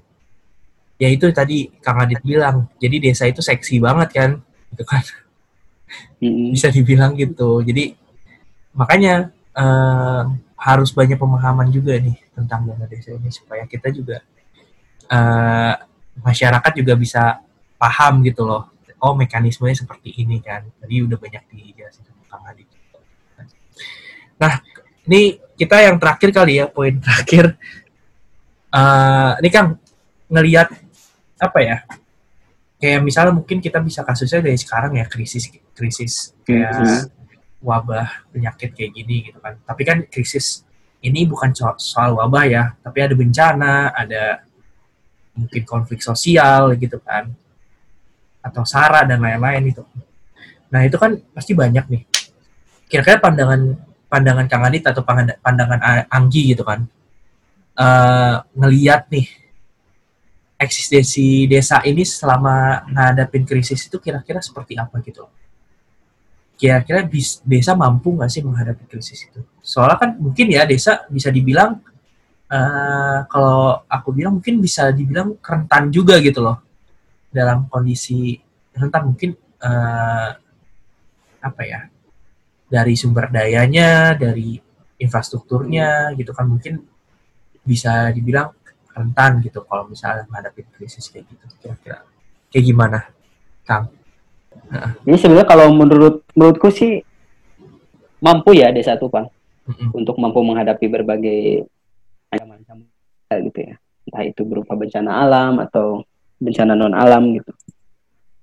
[1.02, 4.30] ya itu tadi Kang Adit bilang, jadi desa itu seksi banget kan,
[4.70, 5.02] gitu kan.
[6.54, 7.60] bisa dibilang gitu.
[7.60, 7.92] Jadi
[8.72, 10.22] makanya eh,
[10.56, 14.22] harus banyak pemahaman juga nih tentang dana desa ini supaya kita juga
[15.10, 15.74] eh,
[16.22, 17.42] masyarakat juga bisa
[17.76, 18.70] paham gitu loh.
[19.02, 20.62] Oh mekanismenya seperti ini kan.
[20.78, 22.64] Tadi udah banyak dijelasin sama Kang Adi.
[24.38, 24.62] Nah
[25.10, 27.58] ini kita yang terakhir kali ya poin terakhir.
[28.72, 29.76] Eh, ini Kang
[30.32, 30.72] ngelihat
[31.42, 31.76] apa ya?
[32.78, 37.00] Kayak misalnya mungkin kita bisa kasusnya dari sekarang ya krisis krisis kayak Mhm.
[37.62, 39.58] wabah penyakit kayak gini gitu kan.
[39.62, 40.66] Tapi kan krisis
[41.02, 44.46] ini bukan so- soal wabah ya, tapi ada bencana, ada
[45.34, 47.30] mungkin konflik sosial gitu kan,
[48.42, 49.82] atau sara dan lain-lain itu.
[50.70, 52.02] Nah itu kan pasti banyak nih.
[52.86, 53.78] Kira-kira pandangan
[54.10, 55.00] pandangan Kang Adit atau
[55.40, 55.80] pandangan,
[56.12, 56.84] Anggi gitu kan,
[57.78, 59.26] eh ngeliat nih
[60.62, 65.26] eksistensi desa ini selama ngadapin krisis itu kira-kira seperti apa gitu
[66.62, 67.02] kira-kira
[67.42, 69.42] desa mampu nggak sih menghadapi krisis itu?
[69.58, 71.82] Soalnya kan mungkin ya desa bisa dibilang
[72.46, 76.62] eh, kalau aku bilang mungkin bisa dibilang rentan juga gitu loh
[77.34, 78.38] dalam kondisi
[78.78, 80.30] rentan mungkin eh,
[81.42, 81.90] apa ya
[82.70, 84.54] dari sumber dayanya, dari
[85.02, 86.78] infrastrukturnya gitu kan mungkin
[87.66, 88.54] bisa dibilang
[88.92, 92.04] rentan gitu kalau misalnya menghadapi krisis kayak gitu kira-kira
[92.52, 92.98] kayak gimana,
[93.64, 93.88] Kang?
[95.04, 97.00] Jadi sebenarnya kalau menurut menurutku sih
[98.20, 99.28] mampu ya desa itu Bang
[99.68, 99.96] Mm-mm.
[99.96, 101.64] untuk mampu menghadapi berbagai
[102.28, 102.76] macam-macam
[103.48, 103.74] gitu ya.
[104.08, 106.04] Entah itu berupa bencana alam atau
[106.42, 107.52] bencana non alam gitu.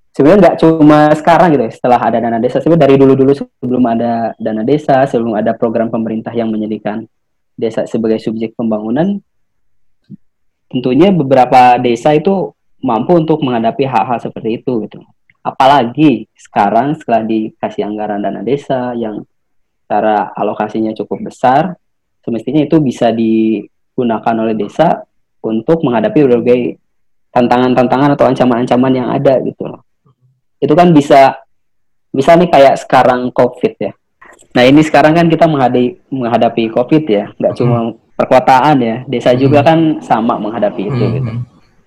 [0.09, 3.83] sebenarnya nggak cuma sekarang gitu ya, setelah ada dana desa sebenarnya dari dulu dulu sebelum
[3.87, 7.05] ada dana desa sebelum ada program pemerintah yang menyediakan
[7.55, 9.21] desa sebagai subjek pembangunan
[10.69, 15.03] tentunya beberapa desa itu mampu untuk menghadapi hal-hal seperti itu gitu
[15.43, 19.25] apalagi sekarang setelah dikasih anggaran dana desa yang
[19.89, 21.75] cara alokasinya cukup besar
[22.21, 25.03] semestinya itu bisa digunakan oleh desa
[25.41, 26.61] untuk menghadapi berbagai
[27.33, 29.81] tantangan-tantangan atau ancaman-ancaman yang ada gitu loh
[30.59, 31.39] itu kan bisa
[32.09, 33.91] bisa nih kayak sekarang COVID ya.
[34.57, 37.95] Nah ini sekarang kan kita menghadapi menghadapi COVID ya, nggak cuma hmm.
[38.19, 39.39] Perkotaan ya, desa hmm.
[39.39, 41.13] juga kan sama menghadapi itu hmm.
[41.15, 41.31] gitu.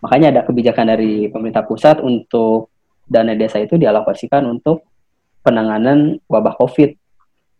[0.00, 2.72] Makanya ada kebijakan dari pemerintah pusat untuk
[3.04, 4.88] dana desa itu dialokasikan untuk
[5.44, 6.96] penanganan wabah COVID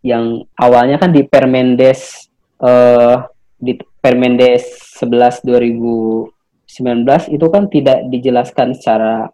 [0.03, 3.29] yang awalnya kan di Permendes uh,
[3.61, 9.31] di Permendes 11 2019 itu kan tidak dijelaskan secara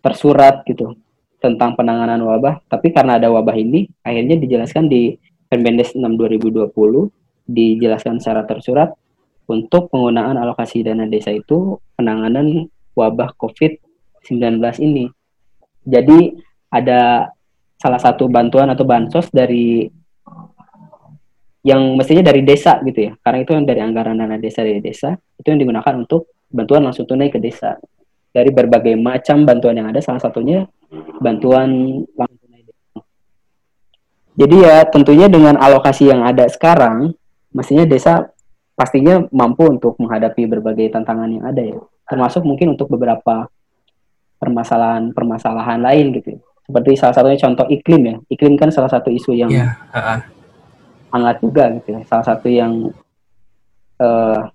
[0.00, 0.96] tersurat gitu
[1.40, 5.16] tentang penanganan wabah, tapi karena ada wabah ini akhirnya dijelaskan di
[5.48, 6.68] Permendes 6 2020
[7.50, 8.94] dijelaskan secara tersurat
[9.50, 15.10] untuk penggunaan alokasi dana desa itu penanganan wabah COVID-19 ini.
[15.82, 16.38] Jadi
[16.70, 17.26] ada
[17.74, 19.90] salah satu bantuan atau bansos dari
[21.60, 25.12] yang mestinya dari desa gitu ya, karena itu yang dari anggaran dana desa dari desa
[25.36, 27.76] itu yang digunakan untuk bantuan langsung tunai ke desa.
[28.30, 30.62] Dari berbagai macam bantuan yang ada salah satunya
[31.18, 32.62] bantuan langsung tunai
[34.38, 37.12] jadi ya tentunya dengan alokasi yang ada sekarang
[37.50, 38.30] mestinya desa
[38.74, 41.78] pastinya mampu untuk menghadapi berbagai tantangan yang ada ya
[42.08, 43.46] termasuk mungkin untuk beberapa
[44.40, 49.50] permasalahan-permasalahan lain gitu seperti salah satunya contoh iklim ya iklim kan salah satu isu yang
[49.52, 50.18] yeah, uh -uh.
[51.12, 52.00] hangat juga gitu ya.
[52.08, 52.94] salah satu yang
[54.00, 54.48] uh,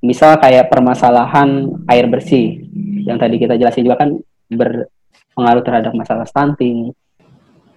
[0.00, 2.64] misal kayak permasalahan air bersih
[3.06, 4.10] yang tadi kita jelasin juga kan
[4.50, 6.94] berpengaruh terhadap masalah stunting,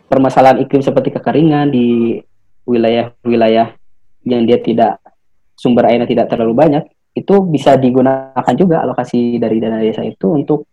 [0.09, 2.17] permasalahan iklim seperti kekeringan di
[2.65, 3.78] wilayah-wilayah
[4.29, 5.01] yang dia tidak
[5.57, 6.83] sumber airnya tidak terlalu banyak,
[7.17, 10.69] itu bisa digunakan juga alokasi dari dana desa itu untuk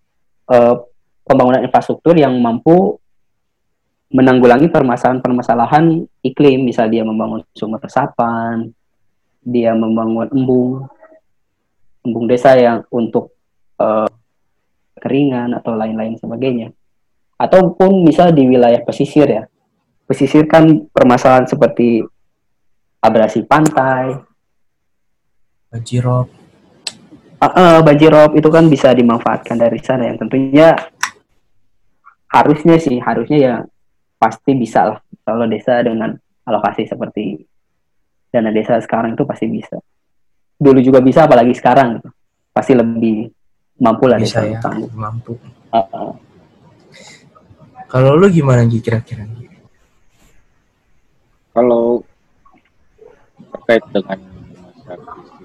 [0.53, 0.79] uh,
[1.27, 3.01] pembangunan infrastruktur yang mampu
[4.07, 8.71] menanggulangi permasalahan-permasalahan iklim, misal dia membangun sumur resapan,
[9.43, 10.87] dia membangun embung,
[12.07, 13.35] embung desa yang untuk
[13.83, 14.07] uh,
[15.03, 16.71] keringan atau lain-lain sebagainya.
[17.37, 19.45] Ataupun misal di wilayah pesisir ya.
[20.07, 22.07] Pesisir kan permasalahan seperti
[23.07, 24.19] abrasi pantai,
[25.71, 26.27] banjirop.
[27.37, 30.73] Uh, uh, banjirop itu kan bisa dimanfaatkan dari sana yang tentunya
[32.33, 33.55] harusnya sih harusnya ya
[34.17, 36.17] pasti bisa lah kalau desa dengan
[36.49, 37.45] alokasi seperti
[38.33, 39.77] dana desa sekarang itu pasti bisa
[40.57, 42.09] dulu juga bisa apalagi sekarang gitu.
[42.57, 43.29] pasti lebih
[43.81, 44.61] mampu lah bisa ya
[44.97, 45.37] mampu
[45.73, 46.11] uh -uh.
[47.93, 49.29] kalau lu gimana Gi kira-kira
[51.53, 52.01] kalau
[53.67, 54.19] terkait dengan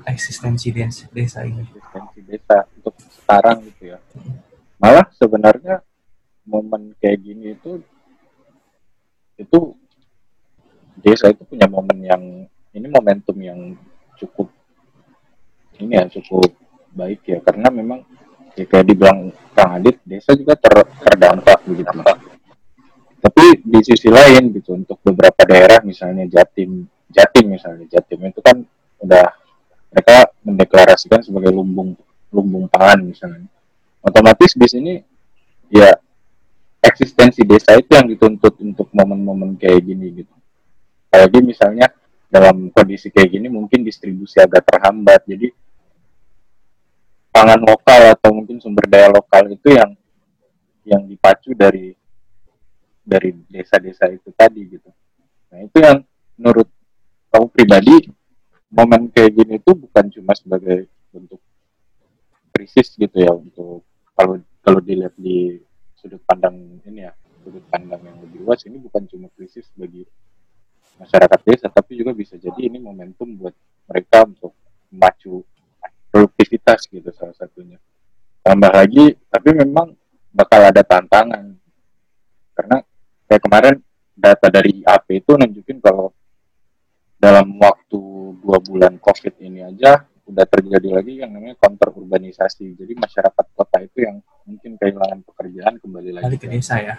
[0.05, 1.65] eksistensi desa, desa ini.
[1.65, 3.99] Eksistensi desa untuk sekarang gitu ya.
[4.78, 5.82] Malah sebenarnya
[6.45, 7.82] momen kayak gini itu
[9.41, 9.59] itu
[11.01, 12.24] desa itu punya momen yang
[12.78, 13.74] ini momentum yang
[14.22, 14.53] cukup
[15.82, 16.53] ini ya cukup
[16.93, 17.41] baik ya.
[17.41, 18.05] Karena memang
[18.53, 21.97] ya kayak dibilang Kang Adit desa juga ter, terdampak begitu
[23.22, 27.86] tapi di sisi lain gitu untuk beberapa daerah misalnya Jatim Jatim misalnya.
[27.91, 28.64] Jatim itu kan
[29.03, 29.28] udah
[29.91, 31.93] mereka mendeklarasikan sebagai lumbung
[32.32, 33.47] lumbung pangan misalnya.
[34.01, 34.93] Otomatis di sini
[35.70, 35.91] ya
[36.82, 40.34] eksistensi desa itu yang dituntut untuk momen-momen kayak gini gitu.
[41.12, 41.91] Apalagi misalnya
[42.32, 45.28] dalam kondisi kayak gini mungkin distribusi agak terhambat.
[45.28, 45.51] Jadi
[47.30, 49.91] pangan lokal atau mungkin sumber daya lokal itu yang
[50.88, 51.93] yang dipacu dari
[53.03, 54.89] dari desa-desa itu tadi gitu.
[55.51, 55.99] Nah itu yang
[56.39, 56.70] menurut
[57.32, 57.95] kamu pribadi
[58.71, 61.39] momen kayak gini itu bukan cuma sebagai bentuk
[62.51, 63.84] krisis gitu ya untuk
[64.15, 65.59] kalau kalau dilihat di
[65.95, 67.11] sudut pandang ini ya
[67.41, 70.05] sudut pandang yang lebih luas ini bukan cuma krisis bagi
[71.01, 73.55] masyarakat desa tapi juga bisa jadi ini momentum buat
[73.89, 74.53] mereka untuk
[74.93, 75.41] memacu
[76.11, 77.79] produktivitas gitu salah satunya.
[78.43, 79.95] Tambah lagi tapi memang
[80.29, 81.55] bakal ada tantangan.
[82.53, 82.77] Karena
[83.25, 83.75] kayak kemarin
[84.13, 86.13] data dari IAP itu nunjukin kalau
[87.22, 88.01] dalam waktu
[88.41, 92.74] dua bulan COVID ini aja udah terjadi lagi yang namanya counter urbanisasi.
[92.74, 94.17] Jadi masyarakat kota itu yang
[94.49, 96.95] mungkin kehilangan pekerjaan kembali lagi balik ke desa ya.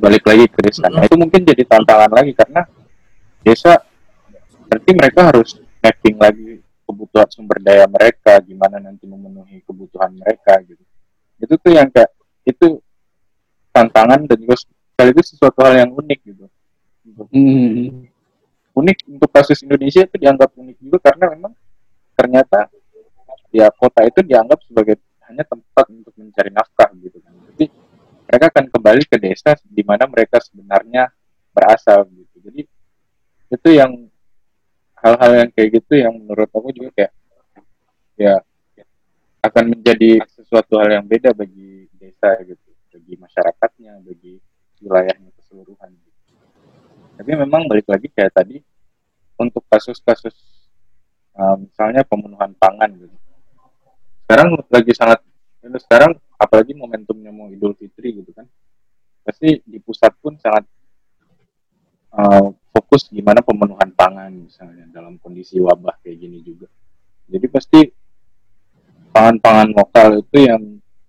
[0.00, 0.88] Balik lagi ke desa.
[0.88, 2.64] Nah itu mungkin jadi tantangan lagi karena
[3.44, 3.84] desa
[4.66, 10.82] berarti mereka harus mapping lagi kebutuhan sumber daya mereka gimana nanti memenuhi kebutuhan mereka gitu
[11.36, 12.10] itu tuh yang kayak
[12.48, 12.80] itu
[13.74, 16.44] tantangan dan juga sekaligus sesuatu hal yang unik gitu.
[17.28, 18.08] Hmm.
[18.76, 21.52] Unik untuk kasus Indonesia itu dianggap unik juga karena memang
[22.12, 22.68] ternyata
[23.48, 27.32] ya kota itu dianggap sebagai hanya tempat untuk mencari nafkah gitu kan.
[27.56, 27.66] Jadi
[28.28, 31.08] mereka akan kembali ke desa di mana mereka sebenarnya
[31.56, 32.36] berasal gitu.
[32.44, 32.62] Jadi
[33.48, 33.96] itu yang
[35.00, 37.12] hal-hal yang kayak gitu yang menurut aku juga kayak
[38.16, 38.44] ya
[39.46, 44.42] akan menjadi sesuatu hal yang beda bagi desa gitu, bagi masyarakatnya, bagi
[44.82, 45.25] wilayahnya.
[47.26, 48.62] Tapi memang balik lagi kayak tadi
[49.34, 50.30] untuk kasus-kasus
[51.34, 53.10] uh, misalnya pembunuhan pangan gitu.
[54.22, 55.26] Sekarang lagi sangat
[55.58, 58.46] sekarang apalagi momentumnya mau Idul Fitri gitu kan.
[59.26, 60.70] Pasti di pusat pun sangat
[62.14, 66.70] uh, fokus gimana pemenuhan pangan misalnya dalam kondisi wabah kayak gini juga.
[67.26, 67.80] Jadi pasti
[69.10, 70.62] pangan-pangan lokal itu yang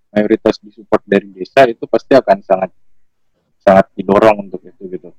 [0.09, 2.73] mayoritas disupport dari desa itu pasti akan sangat
[3.61, 5.13] sangat didorong untuk itu gitu.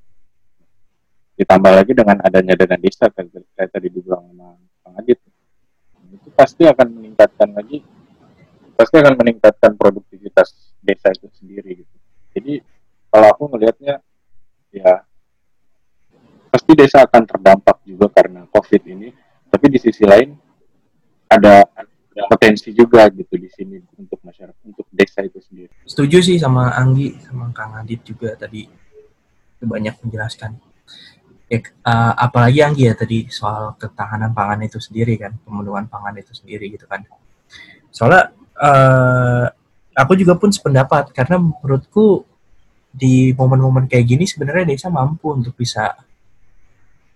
[1.39, 5.23] Ditambah lagi dengan adanya dana desa kayak tadi dibilang sama Bang Adit,
[6.11, 7.79] itu pasti akan meningkatkan lagi,
[8.75, 11.95] pasti akan meningkatkan produktivitas desa itu sendiri gitu.
[12.35, 12.59] Jadi
[13.07, 14.03] kalau aku melihatnya
[14.75, 15.07] ya
[16.51, 19.15] pasti desa akan terdampak juga karena COVID ini,
[19.47, 20.35] tapi di sisi lain
[21.31, 21.63] ada
[22.27, 25.71] potensi juga gitu di sini untuk masyarakat untuk desa itu sendiri.
[25.87, 28.67] Setuju sih sama Anggi sama Kang Adit juga tadi
[29.63, 30.68] banyak menjelaskan.
[31.49, 36.29] Ya, uh, apalagi Anggi ya tadi soal ketahanan pangan itu sendiri kan, pemenuhan pangan itu
[36.37, 37.01] sendiri gitu kan.
[37.89, 38.29] Soalnya
[38.61, 39.49] uh,
[39.97, 42.21] aku juga pun sependapat karena menurutku
[42.93, 45.97] di momen-momen kayak gini sebenarnya desa mampu untuk bisa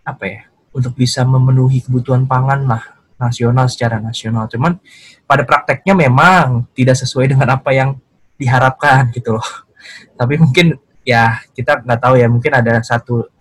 [0.01, 2.83] apa ya, untuk bisa memenuhi kebutuhan pangan lah
[3.21, 4.49] nasional secara nasional.
[4.49, 4.81] Cuman
[5.29, 7.95] pada prakteknya memang tidak sesuai dengan apa yang
[8.35, 9.47] diharapkan gitu loh.
[10.19, 10.73] Tapi mungkin
[11.05, 13.32] ya kita nggak tahu ya mungkin ada satu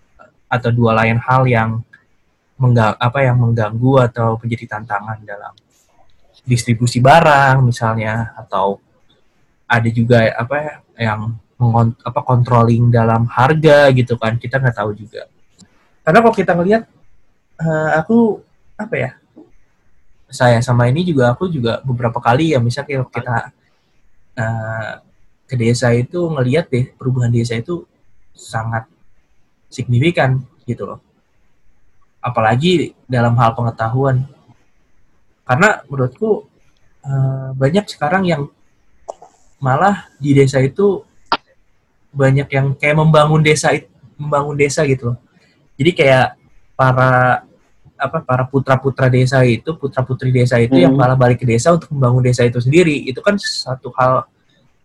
[0.53, 1.81] atau dua lain hal yang
[2.61, 5.57] menggang, apa yang mengganggu atau menjadi tantangan dalam
[6.45, 8.77] distribusi barang misalnya atau
[9.65, 10.75] ada juga apa ya,
[11.09, 11.21] yang
[11.57, 15.25] mengont apa controlling dalam harga gitu kan kita nggak tahu juga.
[16.05, 16.83] Karena kalau kita ngelihat
[17.63, 18.43] uh, aku
[18.77, 19.11] apa ya
[20.33, 23.53] saya sama ini juga aku juga beberapa kali ya misalnya kita
[24.37, 24.93] uh,
[25.45, 27.85] ke desa itu ngelihat deh perubahan desa itu
[28.33, 28.89] sangat
[29.73, 31.01] signifikan gitu loh.
[32.21, 34.29] Apalagi dalam hal pengetahuan.
[35.43, 36.47] Karena menurutku
[37.03, 38.47] uh, banyak sekarang yang
[39.59, 41.03] malah di desa itu
[42.13, 43.73] banyak yang kayak membangun desa
[44.21, 45.19] membangun desa gitu loh.
[45.81, 46.39] Jadi kayak
[46.79, 47.43] para
[47.99, 50.85] apa para putra putra desa itu putra putri desa itu hmm.
[50.91, 53.03] yang malah balik ke desa untuk membangun desa itu sendiri.
[53.09, 54.31] Itu kan satu hal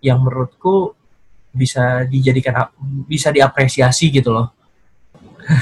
[0.01, 0.93] yang menurutku
[1.53, 2.69] bisa dijadikan
[3.09, 4.56] bisa diapresiasi gitu loh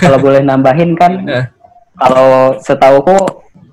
[0.03, 1.43] kalau boleh nambahin kan iya.
[1.97, 3.25] kalau setahu kok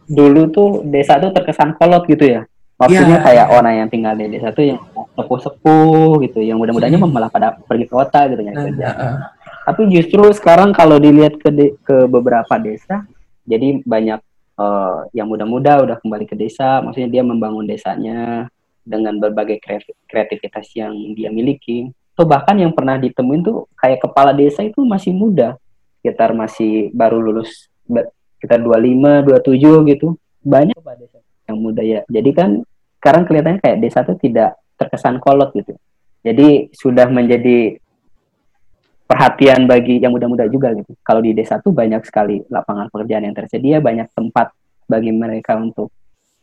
[0.08, 2.40] dulu tuh desa tuh terkesan kolot gitu ya
[2.76, 3.24] maksudnya yeah.
[3.24, 4.80] kayak orang yang tinggal di desa tuh yang
[5.14, 7.12] sepuh-sepuh gitu yang mudah-mudahnya hmm.
[7.12, 9.16] malah pada pergi ke kota gitu ya kerja uh,
[9.62, 13.06] tapi justru sekarang kalau dilihat ke de ke beberapa desa
[13.46, 14.20] jadi banyak
[14.58, 18.50] uh, yang muda-muda udah kembali ke desa maksudnya dia membangun desanya
[18.82, 19.62] dengan berbagai
[20.10, 25.14] kreativitas yang dia miliki tuh bahkan yang pernah ditemuin tuh kayak kepala desa itu masih
[25.14, 25.54] muda
[26.02, 27.70] sekitar masih baru lulus
[28.42, 30.18] sekitar 25 27 gitu.
[30.42, 30.74] Banyak
[31.46, 32.02] yang muda ya.
[32.10, 32.66] Jadi kan
[32.98, 35.78] sekarang kelihatannya kayak desa tuh tidak terkesan kolot gitu.
[36.26, 37.78] Jadi sudah menjadi
[39.06, 40.94] perhatian bagi yang muda-muda juga gitu.
[41.02, 44.54] Kalau di desa tuh banyak sekali lapangan pekerjaan yang tersedia, banyak tempat
[44.90, 45.90] bagi mereka untuk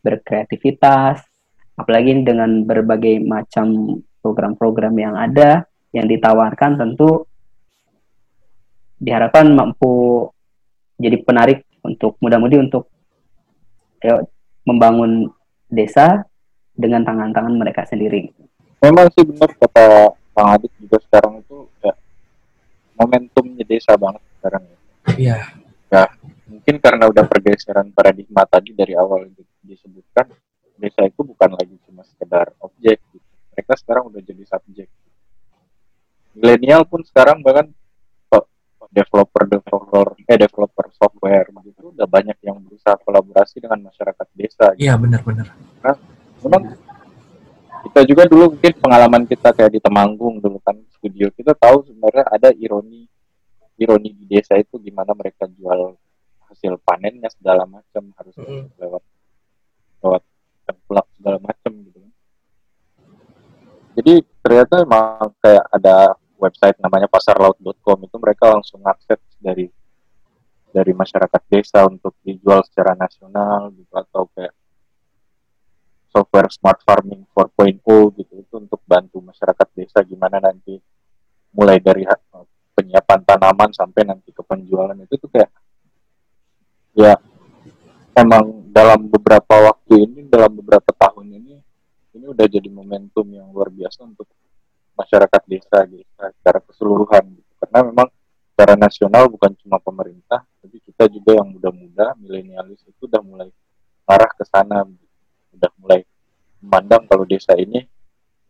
[0.04, 1.24] berkreativitas,
[1.80, 5.64] apalagi dengan berbagai macam program-program yang ada
[5.96, 7.29] yang ditawarkan tentu
[9.00, 10.28] diharapkan mampu
[11.00, 12.92] jadi penarik untuk muda-mudi untuk
[14.04, 14.20] ya,
[14.68, 15.32] membangun
[15.72, 16.28] desa
[16.76, 18.32] dengan tangan-tangan mereka sendiri.
[18.84, 21.94] Memang sih benar kata Bang Adit juga sekarang itu ya,
[23.00, 24.78] momentumnya desa banget sekarang ya.
[25.16, 25.38] Iya.
[25.90, 26.06] Ya,
[26.46, 29.26] mungkin karena udah pergeseran paradigma tadi dari awal
[29.66, 30.30] disebutkan
[30.80, 33.28] desa itu bukan lagi cuma sekedar objek gitu.
[33.56, 34.88] Mereka sekarang udah jadi subjek.
[36.38, 37.68] Milenial pun sekarang bahkan
[38.90, 44.74] developer developer eh developer software gitu udah banyak yang berusaha kolaborasi dengan masyarakat desa.
[44.74, 44.90] Gitu.
[44.90, 45.48] Iya benar-benar.
[45.86, 45.96] Nah,
[46.42, 46.64] memang
[47.90, 52.28] kita juga dulu mungkin pengalaman kita kayak di Temanggung dulu kan studio kita tahu sebenarnya
[52.28, 53.08] ada ironi
[53.80, 55.96] ironi di desa itu gimana mereka jual
[56.52, 58.76] hasil panennya segala macam harus mm.
[58.76, 59.04] lewat
[60.04, 60.24] lewat
[60.68, 62.12] tengkulak segala macam gitu kan
[63.96, 64.14] jadi
[64.44, 65.96] ternyata emang kayak ada
[66.40, 69.68] website namanya pasarlaut.com itu mereka langsung akses dari
[70.70, 74.54] dari masyarakat desa untuk dijual secara nasional gitu atau kayak
[76.10, 77.84] software smart farming 4.0
[78.18, 80.80] gitu itu untuk bantu masyarakat desa gimana nanti
[81.54, 82.06] mulai dari
[82.80, 84.96] penyiapan tanaman sampai nanti ke penjualan.
[84.96, 85.52] Itu tuh kayak
[86.98, 87.14] ya
[88.18, 91.54] emang dalam beberapa waktu ini dalam beberapa tahun ini
[92.18, 94.26] ini udah jadi momentum yang luar biasa untuk
[95.00, 96.04] masyarakat desa gitu
[96.44, 97.52] secara keseluruhan gitu.
[97.64, 98.08] karena memang
[98.52, 103.50] secara nasional bukan cuma pemerintah tapi kita juga yang muda-muda milenialis itu udah mulai
[104.04, 105.08] arah ke sana gitu
[105.56, 106.00] udah mulai
[106.60, 107.88] memandang kalau desa ini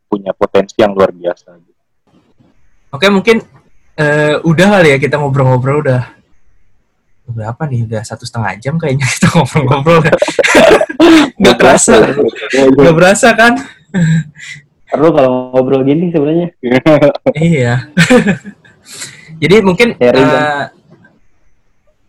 [0.09, 1.53] punya potensi yang luar biasa.
[1.61, 1.81] Gitu.
[2.89, 3.45] Oke, mungkin
[4.01, 6.17] uh, udah kali ya kita ngobrol-ngobrol udah
[7.29, 7.85] berapa nih?
[7.85, 10.01] Udah satu setengah jam kayaknya kita ngobrol-ngobrol.
[11.39, 11.95] Gak kerasa,
[12.53, 13.55] gak berasa kan?
[14.89, 16.49] Perlu kalau ngobrol gini sebenarnya.
[17.37, 17.75] iya.
[19.41, 20.65] Jadi mungkin uh,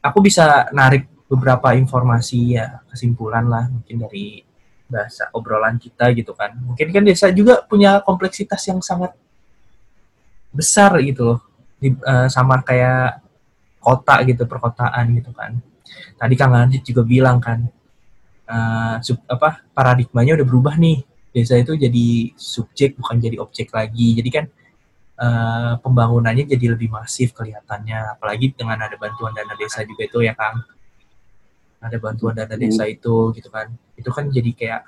[0.00, 4.42] aku bisa narik beberapa informasi ya kesimpulan lah mungkin dari
[4.90, 6.56] bahasa obrolan kita gitu kan.
[6.58, 9.14] Mungkin kan desa juga punya kompleksitas yang sangat
[10.50, 11.40] besar gitu loh.
[11.80, 13.22] Di, uh, sama kayak
[13.80, 15.56] kota gitu, perkotaan gitu kan.
[16.18, 17.64] Tadi Kang Adit juga bilang kan
[18.50, 21.06] uh, sub, apa paradigmanya udah berubah nih.
[21.30, 24.18] Desa itu jadi subjek bukan jadi objek lagi.
[24.18, 24.44] Jadi kan
[25.20, 30.32] uh, pembangunannya jadi lebih masif kelihatannya apalagi dengan ada bantuan dana desa juga itu ya
[30.32, 30.64] Kang
[31.80, 32.62] ada bantuan dana hmm.
[32.64, 34.82] desa itu gitu kan itu kan jadi kayak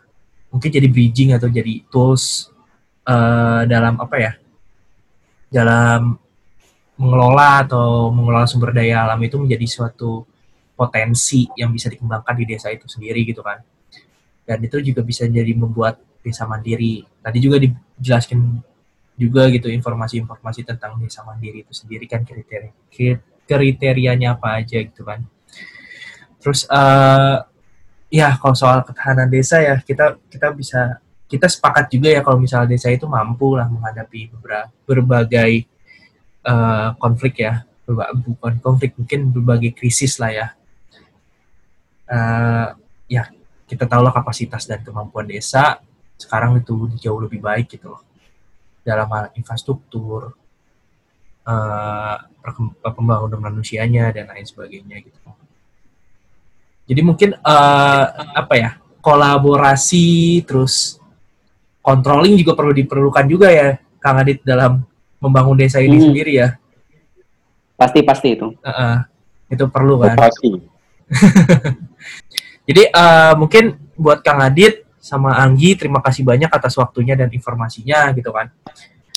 [0.53, 2.49] mungkin jadi bridging atau jadi tools
[3.09, 4.33] uh, dalam apa ya
[5.53, 6.17] dalam
[6.97, 10.25] mengelola atau mengelola sumber daya alam itu menjadi suatu
[10.77, 13.61] potensi yang bisa dikembangkan di desa itu sendiri gitu kan
[14.45, 17.03] dan itu juga bisa jadi membuat desa mandiri.
[17.21, 18.63] Tadi juga dijelaskan
[19.19, 22.73] juga gitu informasi-informasi tentang desa mandiri itu sendiri kan kriteria
[23.45, 25.21] kriterianya apa aja gitu kan.
[26.41, 27.45] Terus uh,
[28.09, 32.77] ya kalau soal ketahanan desa ya kita kita bisa kita sepakat juga ya kalau misalnya
[32.77, 35.65] desa itu mampu lah menghadapi beberapa berbagai
[36.45, 37.65] uh, konflik ya
[38.25, 40.47] bukan konflik mungkin berbagai krisis lah ya.
[42.13, 42.77] Uh,
[43.09, 43.29] ya
[43.65, 45.81] kita tahu lah kapasitas dan kemampuan desa
[46.19, 48.03] sekarang itu jauh lebih baik gitu loh
[48.83, 50.35] dalam hal infrastruktur
[51.47, 52.17] uh,
[52.83, 55.19] pembangunan manusianya dan lain sebagainya gitu
[56.87, 58.05] jadi mungkin uh,
[58.35, 58.71] apa ya
[59.03, 60.99] kolaborasi terus
[61.83, 63.69] controlling juga perlu diperlukan juga ya
[64.03, 64.83] Kang Adit dalam
[65.23, 66.07] membangun desa ini hmm.
[66.11, 66.49] sendiri ya.
[67.79, 68.51] Pasti pasti itu.
[68.63, 68.97] Uh -uh,
[69.51, 70.19] itu perlu kan.
[70.19, 70.51] Pasti.
[72.69, 78.15] Jadi uh, mungkin buat Kang Adit sama Anggi terima kasih banyak atas waktunya dan informasinya
[78.15, 78.55] gitu kan.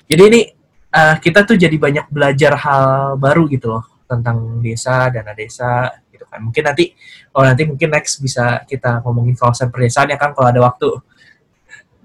[0.10, 0.42] Jadi ini
[0.90, 5.94] uh, kita tuh jadi banyak belajar hal baru gitu loh tentang desa, dana desa,
[6.36, 6.44] kan.
[6.44, 6.92] Mungkin nanti
[7.32, 10.90] oh nanti mungkin next bisa kita ngomongin kawasan perdesaan ya kan kalau ada waktu.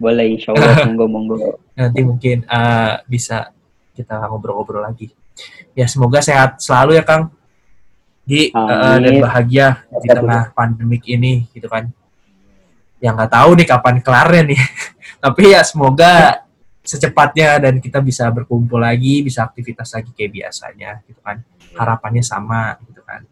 [0.01, 1.37] Boleh, insya Allah, monggo monggo.
[1.74, 3.51] Nanti mungkin uh, bisa
[3.93, 5.11] kita ngobrol-ngobrol lagi.
[5.74, 7.35] Ya semoga sehat selalu ya Kang.
[8.24, 11.91] Di uh, dan bahagia di tengah pandemik ini gitu kan.
[13.01, 14.61] Yang nggak tahu nih kapan kelarnya nih.
[15.24, 16.44] Tapi ya semoga
[16.80, 21.44] secepatnya dan kita bisa berkumpul lagi, bisa aktivitas lagi kayak biasanya gitu kan.
[21.77, 23.24] Harapannya sama gitu kan.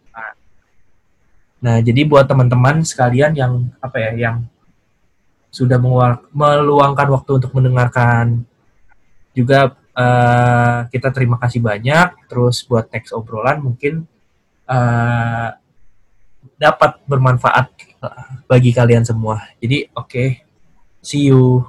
[1.59, 4.36] Nah, jadi buat teman-teman sekalian yang apa ya, yang
[5.51, 5.81] sudah
[6.31, 8.47] meluangkan waktu untuk mendengarkan
[9.35, 12.15] juga uh, kita terima kasih banyak.
[12.31, 14.07] Terus buat teks obrolan mungkin
[14.70, 15.51] uh,
[16.59, 17.70] dapat bermanfaat
[18.51, 19.43] bagi kalian semua.
[19.59, 20.28] Jadi oke, okay,
[21.02, 21.66] see you.